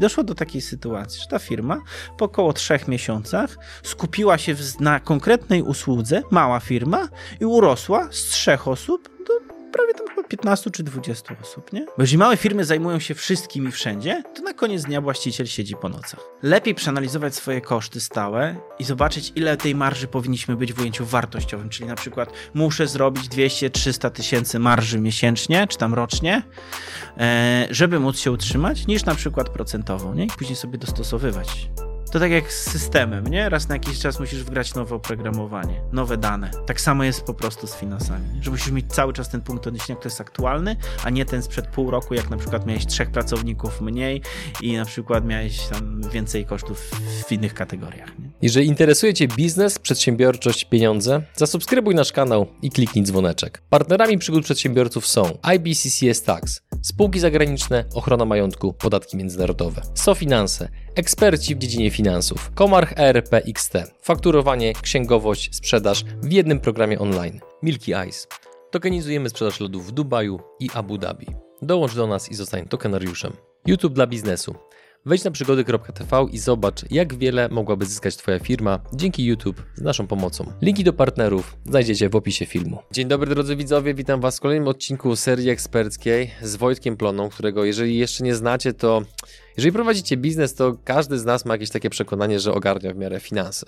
Doszło 0.00 0.24
do 0.24 0.34
takiej 0.34 0.60
sytuacji, 0.60 1.20
że 1.20 1.26
ta 1.26 1.38
firma 1.38 1.80
po 2.18 2.24
około 2.24 2.52
trzech 2.52 2.88
miesiącach 2.88 3.58
skupiła 3.82 4.38
się 4.38 4.54
na 4.80 5.00
konkretnej 5.00 5.62
usłudze, 5.62 6.22
mała 6.30 6.60
firma, 6.60 7.08
i 7.40 7.44
urosła 7.44 8.08
z 8.12 8.24
trzech 8.24 8.68
osób 8.68 9.08
do 9.26 9.49
prawie 9.70 9.94
tam 9.94 10.08
chyba 10.08 10.28
15 10.28 10.70
czy 10.70 10.82
20 10.82 11.36
osób, 11.42 11.72
nie? 11.72 11.84
Bo 11.84 12.02
jeżeli 12.02 12.18
małe 12.18 12.36
firmy 12.36 12.64
zajmują 12.64 12.98
się 12.98 13.14
wszystkim 13.14 13.68
i 13.68 13.72
wszędzie, 13.72 14.22
to 14.34 14.42
na 14.42 14.54
koniec 14.54 14.84
dnia 14.84 15.00
właściciel 15.00 15.46
siedzi 15.46 15.76
po 15.76 15.88
nocach. 15.88 16.20
Lepiej 16.42 16.74
przeanalizować 16.74 17.34
swoje 17.34 17.60
koszty 17.60 18.00
stałe 18.00 18.56
i 18.78 18.84
zobaczyć, 18.84 19.32
ile 19.34 19.56
tej 19.56 19.74
marży 19.74 20.06
powinniśmy 20.06 20.56
być 20.56 20.72
w 20.72 20.80
ujęciu 20.80 21.06
wartościowym, 21.06 21.68
czyli 21.68 21.88
na 21.88 21.96
przykład 21.96 22.32
muszę 22.54 22.86
zrobić 22.86 23.24
200-300 23.24 24.10
tysięcy 24.10 24.58
marży 24.58 25.00
miesięcznie, 25.00 25.66
czy 25.66 25.78
tam 25.78 25.94
rocznie, 25.94 26.42
e, 27.18 27.66
żeby 27.70 28.00
móc 28.00 28.18
się 28.18 28.32
utrzymać, 28.32 28.86
niż 28.86 29.04
na 29.04 29.14
przykład 29.14 29.48
procentową, 29.48 30.14
nie? 30.14 30.24
I 30.24 30.30
później 30.38 30.56
sobie 30.56 30.78
dostosowywać 30.78 31.70
to 32.10 32.20
tak 32.20 32.30
jak 32.30 32.52
z 32.52 32.70
systemem, 32.70 33.26
nie? 33.26 33.48
Raz 33.48 33.68
na 33.68 33.74
jakiś 33.74 33.98
czas 33.98 34.20
musisz 34.20 34.44
wgrać 34.44 34.74
nowe 34.74 34.94
oprogramowanie, 34.94 35.80
nowe 35.92 36.16
dane. 36.16 36.50
Tak 36.66 36.80
samo 36.80 37.04
jest 37.04 37.22
po 37.22 37.34
prostu 37.34 37.66
z 37.66 37.74
finansami, 37.74 38.24
że 38.40 38.50
musisz 38.50 38.70
mieć 38.70 38.86
cały 38.92 39.12
czas 39.12 39.28
ten 39.28 39.40
punkt 39.40 39.66
odniesienia, 39.66 39.96
który 39.96 40.10
jest 40.10 40.20
aktualny, 40.20 40.76
a 41.04 41.10
nie 41.10 41.24
ten 41.24 41.42
sprzed 41.42 41.66
pół 41.66 41.90
roku, 41.90 42.14
jak 42.14 42.30
na 42.30 42.36
przykład 42.36 42.66
miałeś 42.66 42.86
trzech 42.86 43.10
pracowników 43.10 43.80
mniej 43.80 44.22
i 44.62 44.76
na 44.76 44.84
przykład 44.84 45.24
miałeś 45.24 45.66
tam 45.66 46.02
więcej 46.12 46.46
kosztów 46.46 46.90
w 47.26 47.32
innych 47.32 47.54
kategoriach. 47.54 48.18
Nie? 48.18 48.30
Jeżeli 48.42 48.66
interesuje 48.66 49.14
Cię 49.14 49.28
biznes, 49.28 49.78
przedsiębiorczość, 49.78 50.64
pieniądze, 50.64 51.22
zasubskrybuj 51.34 51.94
nasz 51.94 52.12
kanał 52.12 52.46
i 52.62 52.70
kliknij 52.70 53.04
dzwoneczek. 53.04 53.62
Partnerami 53.70 54.18
przygód 54.18 54.44
przedsiębiorców 54.44 55.06
są 55.06 55.38
IBCCS 55.42 56.22
Tax, 56.22 56.60
spółki 56.82 57.20
zagraniczne, 57.20 57.84
ochrona 57.94 58.24
majątku, 58.24 58.72
podatki 58.72 59.16
międzynarodowe, 59.16 59.82
SoFinanse, 59.94 60.68
eksperci 60.94 61.54
w 61.54 61.58
dziedzinie 61.58 61.90
finansów, 61.90 61.99
Komarch 62.54 62.92
ERP 62.96 63.34
XT, 63.34 63.72
fakturowanie, 64.02 64.72
księgowość, 64.72 65.56
sprzedaż 65.56 66.04
w 66.22 66.32
jednym 66.32 66.60
programie 66.60 66.98
online. 66.98 67.40
Milky 67.62 67.92
Ice. 68.08 68.26
Tokenizujemy 68.70 69.28
sprzedaż 69.28 69.60
lodów 69.60 69.86
w 69.86 69.92
Dubaju 69.92 70.40
i 70.60 70.68
Abu 70.74 70.98
Dhabi. 70.98 71.26
Dołącz 71.62 71.94
do 71.94 72.06
nas 72.06 72.30
i 72.30 72.34
zostań 72.34 72.66
tokenariuszem. 72.68 73.32
YouTube 73.66 73.94
dla 73.94 74.06
biznesu. 74.06 74.54
Wejdź 75.06 75.24
na 75.24 75.30
przygody.tv 75.30 76.26
i 76.32 76.38
zobacz, 76.38 76.90
jak 76.90 77.14
wiele 77.14 77.48
mogłaby 77.48 77.86
zyskać 77.86 78.16
Twoja 78.16 78.38
firma 78.38 78.80
dzięki 78.92 79.24
YouTube 79.24 79.62
z 79.74 79.80
naszą 79.80 80.06
pomocą. 80.06 80.52
Linki 80.62 80.84
do 80.84 80.92
partnerów 80.92 81.56
znajdziecie 81.66 82.08
w 82.08 82.16
opisie 82.16 82.46
filmu. 82.46 82.78
Dzień 82.92 83.08
dobry 83.08 83.34
drodzy 83.34 83.56
widzowie, 83.56 83.94
witam 83.94 84.20
Was 84.20 84.36
w 84.36 84.40
kolejnym 84.40 84.68
odcinku 84.68 85.16
serii 85.16 85.50
eksperckiej 85.50 86.30
z 86.42 86.56
Wojtkiem 86.56 86.96
Ploną, 86.96 87.28
którego 87.28 87.64
jeżeli 87.64 87.98
jeszcze 87.98 88.24
nie 88.24 88.34
znacie, 88.34 88.72
to 88.72 89.02
jeżeli 89.56 89.72
prowadzicie 89.72 90.16
biznes, 90.16 90.54
to 90.54 90.76
każdy 90.84 91.18
z 91.18 91.24
nas 91.24 91.44
ma 91.44 91.54
jakieś 91.54 91.70
takie 91.70 91.90
przekonanie, 91.90 92.40
że 92.40 92.52
ogarnia 92.52 92.92
w 92.92 92.96
miarę 92.96 93.20
finanse. 93.20 93.66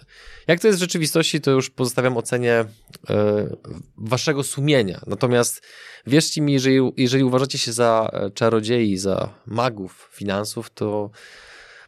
Jak 0.49 0.61
to 0.61 0.67
jest 0.67 0.79
w 0.79 0.83
rzeczywistości, 0.83 1.41
to 1.41 1.51
już 1.51 1.71
pozostawiam 1.71 2.17
ocenie 2.17 2.65
yy, 3.09 3.17
waszego 3.97 4.43
sumienia. 4.43 5.01
Natomiast 5.07 5.63
wierzcie 6.07 6.41
mi, 6.41 6.53
jeżeli, 6.53 6.93
jeżeli 6.97 7.25
uważacie 7.25 7.59
się 7.59 7.73
za 7.73 8.11
e, 8.13 8.31
czarodziei, 8.31 8.97
za 8.97 9.35
magów 9.47 10.09
finansów, 10.13 10.71
to 10.71 11.11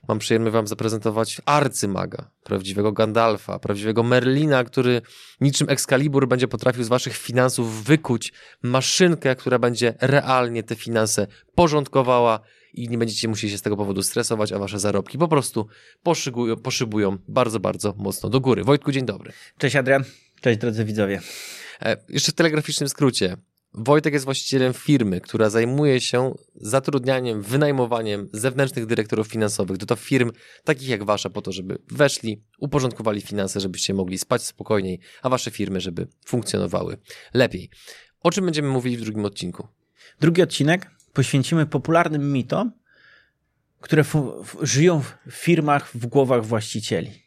mam 0.08 0.18
przyjemność 0.18 0.52
wam 0.52 0.66
zaprezentować 0.66 1.40
arcymaga, 1.44 2.30
prawdziwego 2.42 2.92
Gandalfa, 2.92 3.58
prawdziwego 3.58 4.02
Merlina, 4.02 4.64
który 4.64 5.02
niczym 5.40 5.68
Excalibur 5.70 6.28
będzie 6.28 6.48
potrafił 6.48 6.84
z 6.84 6.88
waszych 6.88 7.16
finansów 7.16 7.84
wykuć 7.84 8.32
maszynkę, 8.62 9.36
która 9.36 9.58
będzie 9.58 9.94
realnie 10.00 10.62
te 10.62 10.74
finanse 10.74 11.26
porządkowała 11.54 12.40
i 12.74 12.88
nie 12.88 12.98
będziecie 12.98 13.28
musieli 13.28 13.50
się 13.50 13.58
z 13.58 13.62
tego 13.62 13.76
powodu 13.76 14.02
stresować, 14.02 14.52
a 14.52 14.58
wasze 14.58 14.78
zarobki 14.78 15.18
po 15.18 15.28
prostu 15.28 15.66
poszybują, 16.02 16.56
poszybują 16.56 17.18
bardzo, 17.28 17.60
bardzo 17.60 17.94
mocno 17.96 18.30
do 18.30 18.40
góry. 18.40 18.64
Wojtku, 18.64 18.92
dzień 18.92 19.06
dobry. 19.06 19.32
Cześć 19.58 19.76
Adrian, 19.76 20.04
cześć 20.40 20.58
drodzy 20.58 20.84
widzowie. 20.84 21.20
E, 21.82 21.96
jeszcze 22.08 22.32
w 22.32 22.34
telegraficznym 22.34 22.88
skrócie. 22.88 23.36
Wojtek 23.76 24.12
jest 24.12 24.24
właścicielem 24.24 24.74
firmy, 24.74 25.20
która 25.20 25.50
zajmuje 25.50 26.00
się 26.00 26.34
zatrudnianiem, 26.54 27.42
wynajmowaniem 27.42 28.28
zewnętrznych 28.32 28.86
dyrektorów 28.86 29.28
finansowych 29.28 29.76
do 29.76 29.86
to 29.86 29.96
firm 29.96 30.30
takich 30.64 30.88
jak 30.88 31.04
wasza, 31.04 31.30
po 31.30 31.42
to, 31.42 31.52
żeby 31.52 31.78
weszli, 31.90 32.42
uporządkowali 32.58 33.20
finanse, 33.20 33.60
żebyście 33.60 33.94
mogli 33.94 34.18
spać 34.18 34.42
spokojniej, 34.42 35.00
a 35.22 35.28
wasze 35.28 35.50
firmy, 35.50 35.80
żeby 35.80 36.08
funkcjonowały 36.26 36.96
lepiej. 37.34 37.70
O 38.20 38.30
czym 38.30 38.44
będziemy 38.44 38.68
mówić 38.68 38.96
w 38.96 39.00
drugim 39.00 39.24
odcinku? 39.24 39.68
Drugi 40.20 40.42
odcinek 40.42 40.90
poświęcimy 41.14 41.66
popularnym 41.66 42.32
mitom, 42.32 42.72
które 43.80 44.04
żyją 44.62 45.00
w 45.00 45.16
firmach, 45.30 45.90
w 45.94 46.06
głowach 46.06 46.44
właścicieli. 46.44 47.24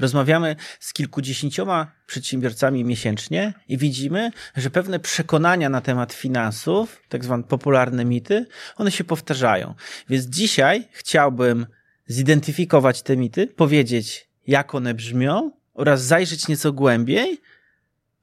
Rozmawiamy 0.00 0.56
z 0.80 0.92
kilkudziesięcioma 0.92 1.92
przedsiębiorcami 2.06 2.84
miesięcznie 2.84 3.54
i 3.68 3.78
widzimy, 3.78 4.30
że 4.56 4.70
pewne 4.70 5.00
przekonania 5.00 5.68
na 5.68 5.80
temat 5.80 6.12
finansów, 6.12 7.02
tak 7.08 7.24
zwane 7.24 7.42
popularne 7.42 8.04
mity, 8.04 8.46
one 8.76 8.90
się 8.90 9.04
powtarzają. 9.04 9.74
Więc 10.08 10.24
dzisiaj 10.24 10.88
chciałbym 10.92 11.66
zidentyfikować 12.06 13.02
te 13.02 13.16
mity, 13.16 13.46
powiedzieć, 13.46 14.28
jak 14.46 14.74
one 14.74 14.94
brzmią 14.94 15.50
oraz 15.74 16.02
zajrzeć 16.02 16.48
nieco 16.48 16.72
głębiej, 16.72 17.40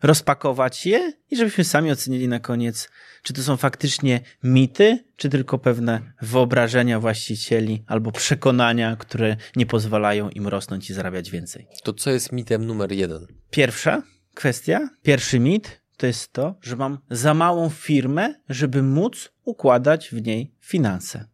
rozpakować 0.04 0.86
je 0.86 1.14
i 1.32 1.38
żebyśmy 1.38 1.64
sami 1.64 1.92
ocenili 1.92 2.28
na 2.28 2.40
koniec, 2.40 2.90
czy 3.24 3.34
to 3.34 3.44
są 3.44 3.58
faktycznie 3.58 4.22
mity, 4.44 5.04
czy 5.16 5.30
tylko 5.30 5.58
pewne 5.60 6.02
wyobrażenia 6.22 7.00
właścicieli 7.00 7.84
albo 7.88 8.12
przekonania, 8.12 8.96
które 8.96 9.38
nie 9.56 9.66
pozwalają 9.66 10.30
im 10.30 10.48
rosnąć 10.48 10.90
i 10.90 10.94
zarabiać 10.94 11.32
więcej. 11.32 11.68
To 11.84 11.94
co 11.94 12.12
jest 12.12 12.32
mitem 12.32 12.66
numer 12.66 12.92
jeden? 12.92 13.28
Pierwsza 13.50 14.04
kwestia, 14.34 14.90
pierwszy 15.04 15.40
mit 15.40 15.82
to 15.98 16.08
jest 16.08 16.34
to, 16.34 16.56
że 16.62 16.76
mam 16.76 16.98
za 17.10 17.34
małą 17.34 17.70
firmę, 17.70 18.34
żeby 18.50 18.84
móc 18.84 19.30
układać 19.44 20.10
w 20.10 20.26
niej 20.26 20.56
finanse. 20.60 21.28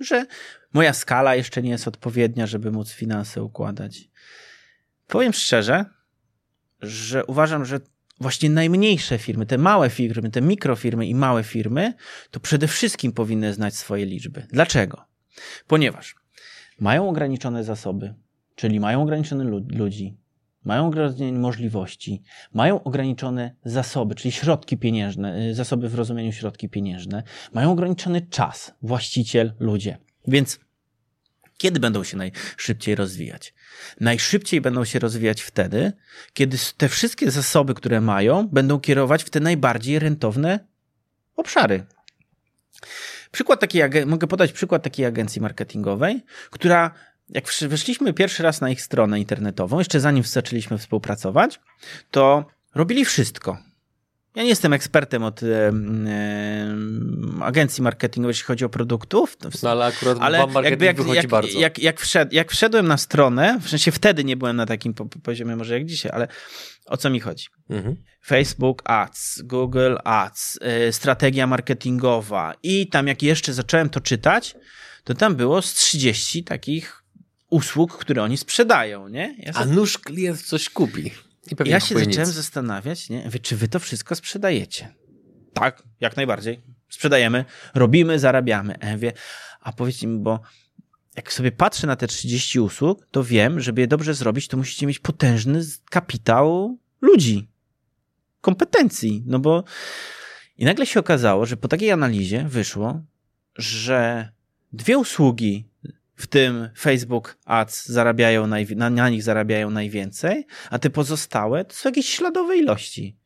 Że 0.00 0.26
moja 0.72 0.92
skala 0.92 1.34
jeszcze 1.34 1.62
nie 1.62 1.70
jest 1.70 1.88
odpowiednia, 1.88 2.46
żeby 2.46 2.70
móc 2.70 2.92
finanse 2.92 3.42
układać. 3.42 4.08
Powiem 5.06 5.32
szczerze, 5.32 5.84
że 6.82 7.26
uważam, 7.26 7.64
że 7.64 7.80
właśnie 8.20 8.50
najmniejsze 8.50 9.18
firmy, 9.18 9.46
te 9.46 9.58
małe 9.58 9.90
firmy, 9.90 10.30
te 10.30 10.40
mikrofirmy 10.40 11.06
i 11.06 11.14
małe 11.14 11.44
firmy, 11.44 11.94
to 12.30 12.40
przede 12.40 12.68
wszystkim 12.68 13.12
powinny 13.12 13.54
znać 13.54 13.76
swoje 13.76 14.06
liczby. 14.06 14.46
Dlaczego? 14.52 15.04
Ponieważ 15.66 16.16
mają 16.80 17.08
ograniczone 17.08 17.64
zasoby, 17.64 18.14
czyli 18.54 18.80
mają 18.80 19.02
ograniczone 19.02 19.44
ludzi, 19.68 20.16
mają 20.64 20.86
ograniczone 20.86 21.32
możliwości, 21.32 22.22
mają 22.52 22.82
ograniczone 22.82 23.54
zasoby, 23.64 24.14
czyli 24.14 24.32
środki 24.32 24.76
pieniężne, 24.76 25.48
y, 25.50 25.54
zasoby 25.54 25.88
w 25.88 25.94
rozumieniu 25.94 26.32
środki 26.32 26.68
pieniężne, 26.68 27.22
mają 27.52 27.72
ograniczony 27.72 28.20
czas, 28.20 28.74
właściciel, 28.82 29.52
ludzie. 29.60 29.98
Więc 30.28 30.60
kiedy 31.58 31.80
będą 31.80 32.04
się 32.04 32.16
najszybciej 32.16 32.94
rozwijać? 32.94 33.54
Najszybciej 34.00 34.60
będą 34.60 34.84
się 34.84 34.98
rozwijać 34.98 35.42
wtedy, 35.42 35.92
kiedy 36.32 36.58
te 36.76 36.88
wszystkie 36.88 37.30
zasoby, 37.30 37.74
które 37.74 38.00
mają, 38.00 38.48
będą 38.48 38.80
kierować 38.80 39.24
w 39.24 39.30
te 39.30 39.40
najbardziej 39.40 39.98
rentowne 39.98 40.66
obszary. 41.36 41.84
Przykład 43.30 43.60
takiej, 43.60 43.82
mogę 44.06 44.26
podać 44.26 44.52
przykład 44.52 44.82
takiej 44.82 45.06
agencji 45.06 45.40
marketingowej, 45.40 46.22
która 46.50 46.94
jak 47.28 47.44
weszliśmy 47.68 48.12
pierwszy 48.12 48.42
raz 48.42 48.60
na 48.60 48.70
ich 48.70 48.82
stronę 48.82 49.20
internetową, 49.20 49.78
jeszcze 49.78 50.00
zanim 50.00 50.24
zaczęliśmy 50.24 50.78
współpracować, 50.78 51.60
to 52.10 52.44
robili 52.74 53.04
wszystko. 53.04 53.67
Ja 54.34 54.42
nie 54.42 54.48
jestem 54.48 54.72
ekspertem 54.72 55.22
od 55.22 55.42
e, 55.42 55.46
e, 55.46 55.72
agencji 57.40 57.82
marketingowej, 57.82 58.30
jeśli 58.30 58.44
chodzi 58.44 58.64
o 58.64 58.68
produktów. 58.68 59.36
No 59.62 59.70
ale 59.70 59.84
akurat 59.84 60.18
ale 60.20 60.46
wam 60.46 60.64
jakby 60.64 60.84
jak, 60.84 60.96
wychodzi 60.96 61.16
jak, 61.16 61.26
bardzo. 61.26 61.58
Jak, 61.58 61.78
jak, 61.78 62.00
wszed, 62.00 62.32
jak 62.32 62.52
wszedłem 62.52 62.88
na 62.88 62.96
stronę, 62.96 63.58
w 63.62 63.68
sensie 63.68 63.92
wtedy 63.92 64.24
nie 64.24 64.36
byłem 64.36 64.56
na 64.56 64.66
takim 64.66 64.94
poziomie 65.22 65.56
może 65.56 65.74
jak 65.74 65.86
dzisiaj, 65.86 66.12
ale 66.14 66.28
o 66.86 66.96
co 66.96 67.10
mi 67.10 67.20
chodzi? 67.20 67.46
Mhm. 67.70 67.96
Facebook 68.26 68.82
Ads, 68.84 69.42
Google 69.42 69.96
Ads, 70.04 70.58
y, 70.88 70.92
strategia 70.92 71.46
marketingowa 71.46 72.54
i 72.62 72.88
tam 72.88 73.06
jak 73.06 73.22
jeszcze 73.22 73.52
zacząłem 73.52 73.90
to 73.90 74.00
czytać, 74.00 74.54
to 75.04 75.14
tam 75.14 75.36
było 75.36 75.62
z 75.62 75.74
30 75.74 76.44
takich 76.44 77.02
usług, 77.50 77.98
które 77.98 78.22
oni 78.22 78.36
sprzedają, 78.36 79.08
nie? 79.08 79.36
Ja 79.38 79.52
sobie... 79.52 79.64
A 79.64 79.74
nuż 79.74 79.98
klient 79.98 80.42
coś 80.42 80.70
kupi 80.70 81.12
ja 81.64 81.80
się 81.80 81.94
zacząłem 81.94 82.28
nic. 82.28 82.36
zastanawiać, 82.36 83.10
nie? 83.10 83.30
Wy, 83.30 83.38
czy 83.38 83.56
wy 83.56 83.68
to 83.68 83.78
wszystko 83.78 84.14
sprzedajecie? 84.14 84.94
Tak, 85.52 85.82
jak 86.00 86.16
najbardziej. 86.16 86.60
Sprzedajemy, 86.88 87.44
robimy, 87.74 88.18
zarabiamy. 88.18 88.78
Ja 88.82 88.92
mówię, 88.92 89.12
a 89.60 89.72
powiedzcie 89.72 90.06
mi, 90.06 90.18
bo 90.18 90.40
jak 91.16 91.32
sobie 91.32 91.52
patrzę 91.52 91.86
na 91.86 91.96
te 91.96 92.06
30 92.06 92.60
usług, 92.60 93.06
to 93.10 93.24
wiem, 93.24 93.60
żeby 93.60 93.80
je 93.80 93.86
dobrze 93.86 94.14
zrobić, 94.14 94.48
to 94.48 94.56
musicie 94.56 94.86
mieć 94.86 94.98
potężny 94.98 95.62
kapitał 95.90 96.78
ludzi, 97.00 97.48
kompetencji. 98.40 99.22
No 99.26 99.38
bo 99.38 99.64
i 100.58 100.64
nagle 100.64 100.86
się 100.86 101.00
okazało, 101.00 101.46
że 101.46 101.56
po 101.56 101.68
takiej 101.68 101.90
analizie 101.90 102.44
wyszło, 102.48 103.02
że 103.56 104.28
dwie 104.72 104.98
usługi, 104.98 105.68
w 106.18 106.26
tym 106.26 106.68
Facebook 106.78 107.38
Ads 107.44 107.86
zarabiają 107.86 108.46
naj, 108.46 108.66
na, 108.76 108.90
na 108.90 109.08
nich 109.08 109.22
zarabiają 109.22 109.70
najwięcej, 109.70 110.46
a 110.70 110.78
te 110.78 110.90
pozostałe 110.90 111.64
to 111.64 111.74
są 111.74 111.88
jakieś 111.88 112.08
śladowe 112.08 112.56
ilości. 112.56 113.16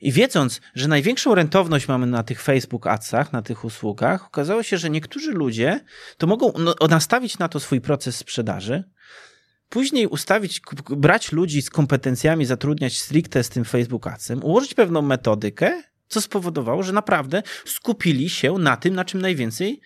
I 0.00 0.12
wiedząc, 0.12 0.60
że 0.74 0.88
największą 0.88 1.34
rentowność 1.34 1.88
mamy 1.88 2.06
na 2.06 2.22
tych 2.22 2.42
Facebook 2.42 2.86
Adsach, 2.86 3.32
na 3.32 3.42
tych 3.42 3.64
usługach, 3.64 4.26
okazało 4.26 4.62
się, 4.62 4.78
że 4.78 4.90
niektórzy 4.90 5.32
ludzie 5.32 5.80
to 6.16 6.26
mogą 6.26 6.52
no, 6.58 6.74
nastawić 6.88 7.38
na 7.38 7.48
to 7.48 7.60
swój 7.60 7.80
proces 7.80 8.16
sprzedaży, 8.16 8.84
później 9.68 10.06
ustawić, 10.06 10.60
brać 10.90 11.32
ludzi 11.32 11.62
z 11.62 11.70
kompetencjami, 11.70 12.44
zatrudniać 12.44 12.98
stricte 12.98 13.44
z 13.44 13.48
tym 13.48 13.64
Facebook 13.64 14.06
Adsem, 14.06 14.44
ułożyć 14.44 14.74
pewną 14.74 15.02
metodykę, 15.02 15.82
co 16.08 16.20
spowodowało, 16.20 16.82
że 16.82 16.92
naprawdę 16.92 17.42
skupili 17.64 18.30
się 18.30 18.52
na 18.52 18.76
tym, 18.76 18.94
na 18.94 19.04
czym 19.04 19.20
najwięcej 19.20 19.80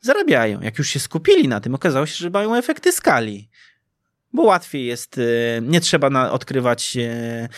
zarabiają. 0.00 0.60
Jak 0.60 0.78
już 0.78 0.88
się 0.88 1.00
skupili 1.00 1.48
na 1.48 1.60
tym, 1.60 1.74
okazało 1.74 2.06
się, 2.06 2.14
że 2.14 2.30
mają 2.30 2.54
efekty 2.54 2.92
skali 2.92 3.50
bo 4.32 4.42
łatwiej 4.42 4.86
jest, 4.86 5.18
y, 5.18 5.62
nie 5.62 5.80
trzeba 5.80 6.30
odkrywać, 6.30 6.96
y, 6.96 7.48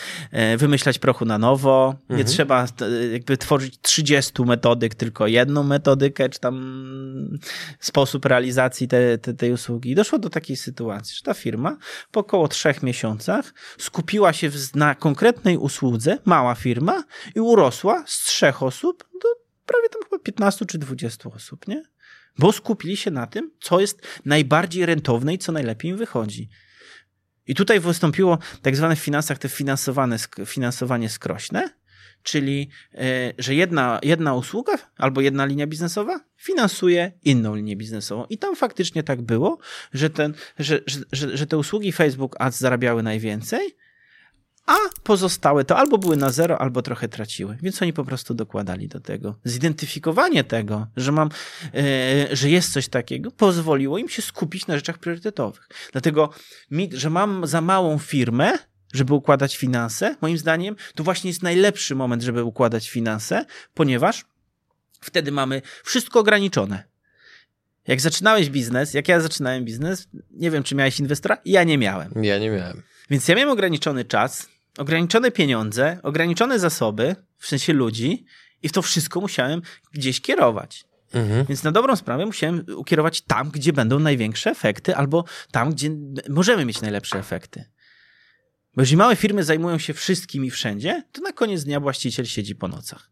y, 0.53 0.57
wymyślać 0.57 0.99
prochu 0.99 1.25
na 1.25 1.37
nowo, 1.37 1.95
mhm. 2.01 2.17
nie 2.17 2.25
trzeba 2.25 2.65
jakby 3.11 3.37
tworzyć 3.37 3.79
30 3.81 4.43
metodyk, 4.45 4.95
tylko 4.95 5.27
jedną 5.27 5.63
metodykę, 5.63 6.29
czy 6.29 6.39
tam 6.39 7.39
sposób 7.79 8.25
realizacji 8.25 8.87
te, 8.87 9.17
te, 9.17 9.33
tej 9.33 9.51
usługi. 9.51 9.91
I 9.91 9.95
doszło 9.95 10.19
do 10.19 10.29
takiej 10.29 10.55
sytuacji, 10.55 11.15
że 11.15 11.21
ta 11.21 11.33
firma 11.33 11.77
po 12.11 12.19
około 12.19 12.47
trzech 12.47 12.83
miesiącach 12.83 13.53
skupiła 13.77 14.33
się 14.33 14.49
na 14.75 14.95
konkretnej 14.95 15.57
usłudze, 15.57 16.17
mała 16.25 16.55
firma, 16.55 17.03
i 17.35 17.39
urosła 17.39 18.03
z 18.07 18.23
trzech 18.23 18.63
osób 18.63 19.03
do 19.23 19.29
prawie 19.65 19.89
tam 19.89 20.01
chyba 20.03 20.19
15 20.23 20.65
czy 20.65 20.77
20 20.77 21.29
osób, 21.29 21.67
nie? 21.67 21.83
Bo 22.37 22.51
skupili 22.51 22.97
się 22.97 23.11
na 23.11 23.27
tym, 23.27 23.51
co 23.61 23.79
jest 23.79 24.07
najbardziej 24.25 24.85
rentowne 24.85 25.33
i 25.33 25.37
co 25.37 25.51
najlepiej 25.51 25.91
im 25.91 25.97
wychodzi. 25.97 26.49
I 27.47 27.55
tutaj 27.55 27.79
wystąpiło 27.79 28.37
tak 28.61 28.75
zwane 28.75 28.95
w 28.95 28.99
finansach 28.99 29.37
te 29.37 29.49
finansowane, 29.49 30.17
finansowanie 30.45 31.09
skrośne, 31.09 31.69
czyli 32.23 32.69
e, 32.93 33.33
że 33.37 33.55
jedna, 33.55 33.99
jedna 34.03 34.33
usługa 34.33 34.73
albo 34.97 35.21
jedna 35.21 35.45
linia 35.45 35.67
biznesowa 35.67 36.19
finansuje 36.37 37.11
inną 37.23 37.55
linię 37.55 37.75
biznesową. 37.75 38.25
I 38.25 38.37
tam 38.37 38.55
faktycznie 38.55 39.03
tak 39.03 39.21
było, 39.21 39.57
że, 39.93 40.09
ten, 40.09 40.33
że, 40.59 40.79
że, 41.11 41.37
że 41.37 41.47
te 41.47 41.57
usługi 41.57 41.91
Facebook 41.91 42.35
Ads 42.39 42.59
zarabiały 42.59 43.03
najwięcej, 43.03 43.75
a 44.65 44.75
pozostałe 45.03 45.65
to 45.65 45.77
albo 45.77 45.97
były 45.97 46.17
na 46.17 46.29
zero, 46.29 46.61
albo 46.61 46.81
trochę 46.81 47.07
traciły. 47.07 47.57
Więc 47.61 47.81
oni 47.81 47.93
po 47.93 48.05
prostu 48.05 48.33
dokładali 48.33 48.87
do 48.87 48.99
tego. 48.99 49.35
Zidentyfikowanie 49.43 50.43
tego, 50.43 50.87
że 50.97 51.11
mam, 51.11 51.29
e, 51.73 52.35
że 52.35 52.49
jest 52.49 52.73
coś 52.73 52.87
takiego, 52.87 53.31
pozwoliło 53.31 53.97
im 53.97 54.09
się 54.09 54.21
skupić 54.21 54.67
na 54.67 54.75
rzeczach 54.75 54.97
priorytetowych. 54.97 55.69
Dlatego, 55.91 56.29
mi, 56.71 56.89
że 56.93 57.09
mam 57.09 57.47
za 57.47 57.61
małą 57.61 57.97
firmę, 57.97 58.57
żeby 58.93 59.13
układać 59.13 59.57
finanse, 59.57 60.15
moim 60.21 60.37
zdaniem, 60.37 60.75
to 60.95 61.03
właśnie 61.03 61.29
jest 61.29 61.43
najlepszy 61.43 61.95
moment, 61.95 62.23
żeby 62.23 62.43
układać 62.43 62.89
finanse, 62.89 63.45
ponieważ 63.73 64.25
wtedy 65.01 65.31
mamy 65.31 65.61
wszystko 65.83 66.19
ograniczone. 66.19 66.83
Jak 67.87 68.01
zaczynałeś 68.01 68.49
biznes, 68.49 68.93
jak 68.93 69.07
ja 69.07 69.19
zaczynałem 69.19 69.65
biznes, 69.65 70.07
nie 70.31 70.51
wiem, 70.51 70.63
czy 70.63 70.75
miałeś 70.75 70.99
inwestora, 70.99 71.37
ja 71.45 71.63
nie 71.63 71.77
miałem. 71.77 72.11
Ja 72.23 72.39
nie 72.39 72.49
miałem. 72.49 72.83
Więc 73.09 73.27
ja 73.27 73.35
miałem 73.35 73.49
ograniczony 73.49 74.05
czas, 74.05 74.49
ograniczone 74.77 75.31
pieniądze, 75.31 75.99
ograniczone 76.03 76.59
zasoby, 76.59 77.15
w 77.37 77.47
sensie 77.47 77.73
ludzi, 77.73 78.25
i 78.63 78.69
w 78.69 78.71
to 78.71 78.81
wszystko 78.81 79.21
musiałem 79.21 79.61
gdzieś 79.93 80.21
kierować. 80.21 80.85
Mhm. 81.13 81.45
Więc 81.45 81.63
na 81.63 81.71
dobrą 81.71 81.95
sprawę 81.95 82.25
musiałem 82.25 82.65
ukierować 82.75 83.21
tam, 83.21 83.49
gdzie 83.51 83.73
będą 83.73 83.99
największe 83.99 84.51
efekty, 84.51 84.95
albo 84.95 85.23
tam, 85.51 85.71
gdzie 85.71 85.89
możemy 86.29 86.65
mieć 86.65 86.81
najlepsze 86.81 87.19
efekty. 87.19 87.65
Bo 88.75 88.81
jeżeli 88.81 88.97
małe 88.97 89.15
firmy 89.15 89.43
zajmują 89.43 89.77
się 89.77 89.93
wszystkim 89.93 90.45
i 90.45 90.51
wszędzie, 90.51 91.03
to 91.11 91.21
na 91.21 91.31
koniec 91.31 91.63
dnia 91.63 91.79
właściciel 91.79 92.25
siedzi 92.25 92.55
po 92.55 92.67
nocach. 92.67 93.09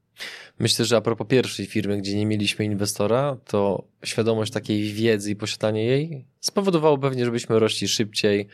Myślę, 0.60 0.86
że 0.86 0.98
a 0.98 1.02
propos 1.02 1.28
pierwszej 1.28 1.66
firmy, 1.66 1.98
gdzie 1.98 2.16
nie 2.16 2.25
mieliśmy 2.25 2.66
inwestora, 2.66 3.38
to 3.46 3.88
świadomość 4.06 4.52
takiej 4.52 4.94
wiedzy 4.94 5.31
i 5.31 5.36
posiadanie 5.36 5.86
jej 5.86 6.25
spowodowało 6.40 6.98
pewnie, 6.98 7.25
żebyśmy 7.25 7.60
rośli 7.60 7.88
szybciej, 7.88 8.48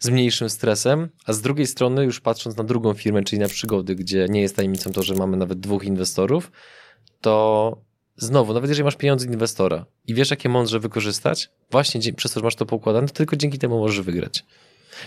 z 0.00 0.08
mniejszym 0.08 0.50
stresem, 0.50 1.08
a 1.26 1.32
z 1.32 1.40
drugiej 1.40 1.66
strony, 1.66 2.04
już 2.04 2.20
patrząc 2.20 2.56
na 2.56 2.64
drugą 2.64 2.94
firmę, 2.94 3.22
czyli 3.22 3.40
na 3.40 3.48
przygody, 3.48 3.94
gdzie 3.94 4.26
nie 4.28 4.40
jest 4.40 4.56
tajemnicą 4.56 4.92
to, 4.92 5.02
że 5.02 5.14
mamy 5.14 5.36
nawet 5.36 5.60
dwóch 5.60 5.84
inwestorów, 5.84 6.52
to 7.20 7.76
znowu, 8.16 8.54
nawet 8.54 8.70
jeżeli 8.70 8.84
masz 8.84 8.96
pieniądze 8.96 9.26
inwestora 9.26 9.86
i 10.06 10.14
wiesz, 10.14 10.30
jakie 10.30 10.48
mądrze 10.48 10.80
wykorzystać, 10.80 11.50
właśnie 11.70 12.12
przez 12.12 12.32
to, 12.32 12.40
że 12.40 12.44
masz 12.44 12.54
to 12.54 12.66
poukładane, 12.66 13.08
to 13.08 13.14
tylko 13.14 13.36
dzięki 13.36 13.58
temu 13.58 13.78
możesz 13.78 14.00
wygrać. 14.00 14.44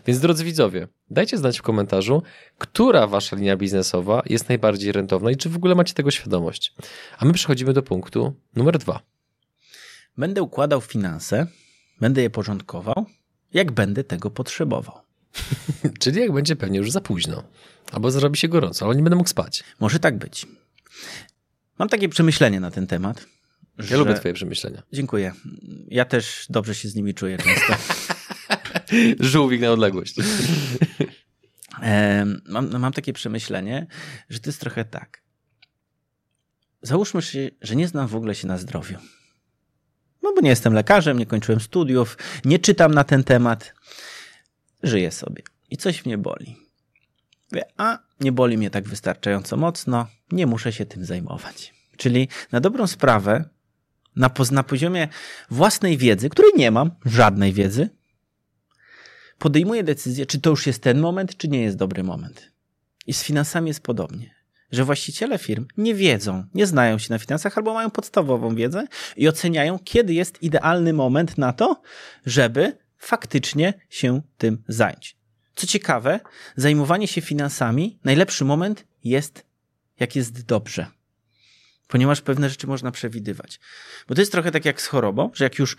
Więc 0.06 0.20
drodzy 0.20 0.44
widzowie, 0.44 0.88
dajcie 1.10 1.38
znać 1.38 1.60
w 1.60 1.62
komentarzu, 1.62 2.24
która 2.58 3.08
wasza 3.08 3.36
linia 3.36 3.58
biznesowa 3.58 4.22
jest 4.26 4.50
najbardziej 4.50 4.92
rentowna 4.92 5.32
i 5.32 5.36
czy 5.36 5.50
w 5.50 5.56
ogóle 5.56 5.76
macie 5.76 5.94
tego 5.94 6.12
świadomość. 6.12 6.74
A 7.18 7.26
my 7.26 7.34
przechodzimy 7.34 7.74
do 7.74 7.84
punktu 7.84 8.34
numer 8.56 8.78
dwa. 8.78 9.00
Będę 10.18 10.42
układał 10.42 10.82
finanse, 10.82 11.48
będę 12.00 12.22
je 12.22 12.30
porządkował, 12.30 13.06
jak 13.54 13.72
będę 13.72 14.04
tego 14.04 14.30
potrzebował. 14.30 14.96
Czyli 16.00 16.22
jak 16.22 16.32
będzie 16.32 16.56
pewnie 16.56 16.78
już 16.78 16.92
za 16.92 17.02
późno. 17.02 17.44
Albo 17.92 18.12
zrobi 18.12 18.38
się 18.38 18.48
gorąco, 18.48 18.86
ale 18.86 18.96
nie 18.96 19.04
będę 19.04 19.16
mógł 19.16 19.30
spać. 19.30 19.64
Może 19.80 20.00
tak 20.00 20.18
być. 20.18 20.48
Mam 21.80 21.90
takie 21.90 22.10
przemyślenie 22.10 22.60
na 22.60 22.72
ten 22.72 22.88
temat. 22.88 23.26
Ja 23.78 23.84
że... 23.84 23.98
lubię 23.98 24.14
twoje 24.14 24.34
przemyślenia. 24.34 24.84
Dziękuję. 24.94 25.34
Ja 25.88 26.06
też 26.06 26.46
dobrze 26.50 26.76
się 26.76 26.90
z 26.90 26.96
nimi 26.96 27.14
czuję 27.14 27.38
często. 27.38 27.76
Żółwik 29.20 29.62
na 29.62 29.72
odległość. 29.72 30.16
Mam, 32.46 32.80
mam 32.80 32.94
takie 32.94 33.14
przemyślenie, 33.14 33.88
że 34.30 34.40
to 34.40 34.50
jest 34.50 34.60
trochę 34.60 34.86
tak. 34.86 35.24
Załóżmy, 36.82 37.22
że 37.62 37.76
nie 37.76 37.88
znam 37.88 38.08
w 38.08 38.16
ogóle 38.16 38.36
się 38.36 38.48
na 38.48 38.58
zdrowiu. 38.58 38.98
No 40.24 40.34
bo 40.34 40.42
nie 40.42 40.50
jestem 40.50 40.74
lekarzem, 40.74 41.20
nie 41.20 41.26
kończyłem 41.26 41.62
studiów, 41.62 42.18
nie 42.46 42.60
czytam 42.60 42.94
na 42.94 43.04
ten 43.04 43.24
temat. 43.24 43.74
Żyję 44.84 45.12
sobie 45.12 45.44
i 45.70 45.78
coś 45.78 46.06
mnie 46.06 46.18
boli. 46.18 46.58
a 47.78 48.00
nie 48.20 48.32
boli 48.32 48.58
mnie 48.58 48.70
tak 48.70 48.88
wystarczająco 48.88 49.58
mocno, 49.58 50.08
nie 50.32 50.48
muszę 50.48 50.74
się 50.74 50.86
tym 50.86 51.06
zajmować. 51.06 51.74
Czyli 51.98 52.28
na 52.52 52.60
dobrą 52.60 52.88
sprawę, 52.88 53.50
na, 54.16 54.30
na 54.52 54.64
poziomie 54.64 55.08
własnej 55.50 55.98
wiedzy, 55.98 56.30
której 56.30 56.52
nie 56.56 56.72
mam, 56.72 56.92
żadnej 57.06 57.54
wiedzy, 57.54 57.90
podejmuję 59.38 59.84
decyzję, 59.84 60.26
czy 60.26 60.42
to 60.42 60.50
już 60.50 60.68
jest 60.68 60.84
ten 60.84 61.00
moment, 61.00 61.38
czy 61.38 61.48
nie 61.48 61.62
jest 61.62 61.78
dobry 61.78 62.04
moment. 62.04 62.52
I 63.08 63.14
z 63.14 63.24
finansami 63.24 63.68
jest 63.68 63.84
podobnie 63.84 64.43
że 64.74 64.84
właściciele 64.84 65.38
firm 65.38 65.66
nie 65.78 65.96
wiedzą, 65.96 66.46
nie 66.54 66.68
znają 66.68 66.98
się 66.98 67.14
na 67.14 67.20
finansach 67.20 67.58
albo 67.58 67.74
mają 67.74 67.92
podstawową 67.92 68.56
wiedzę 68.56 68.88
i 69.18 69.28
oceniają, 69.28 69.80
kiedy 69.80 70.14
jest 70.14 70.44
idealny 70.44 70.94
moment 70.94 71.38
na 71.38 71.54
to, 71.54 71.82
żeby 72.26 72.78
faktycznie 72.98 73.74
się 73.90 74.22
tym 74.38 74.64
zająć. 74.68 75.18
Co 75.56 75.68
ciekawe, 75.68 76.20
zajmowanie 76.56 77.08
się 77.08 77.22
finansami, 77.22 78.00
najlepszy 78.04 78.46
moment 78.46 78.86
jest, 79.04 79.46
jak 80.00 80.16
jest 80.16 80.46
dobrze. 80.46 80.88
Ponieważ 81.88 82.22
pewne 82.22 82.50
rzeczy 82.50 82.68
można 82.68 82.92
przewidywać. 82.92 83.60
Bo 84.08 84.16
to 84.16 84.22
jest 84.22 84.32
trochę 84.32 84.52
tak 84.52 84.66
jak 84.66 84.82
z 84.82 84.88
chorobą, 84.88 85.32
że 85.34 85.44
jak 85.44 85.60
już 85.60 85.78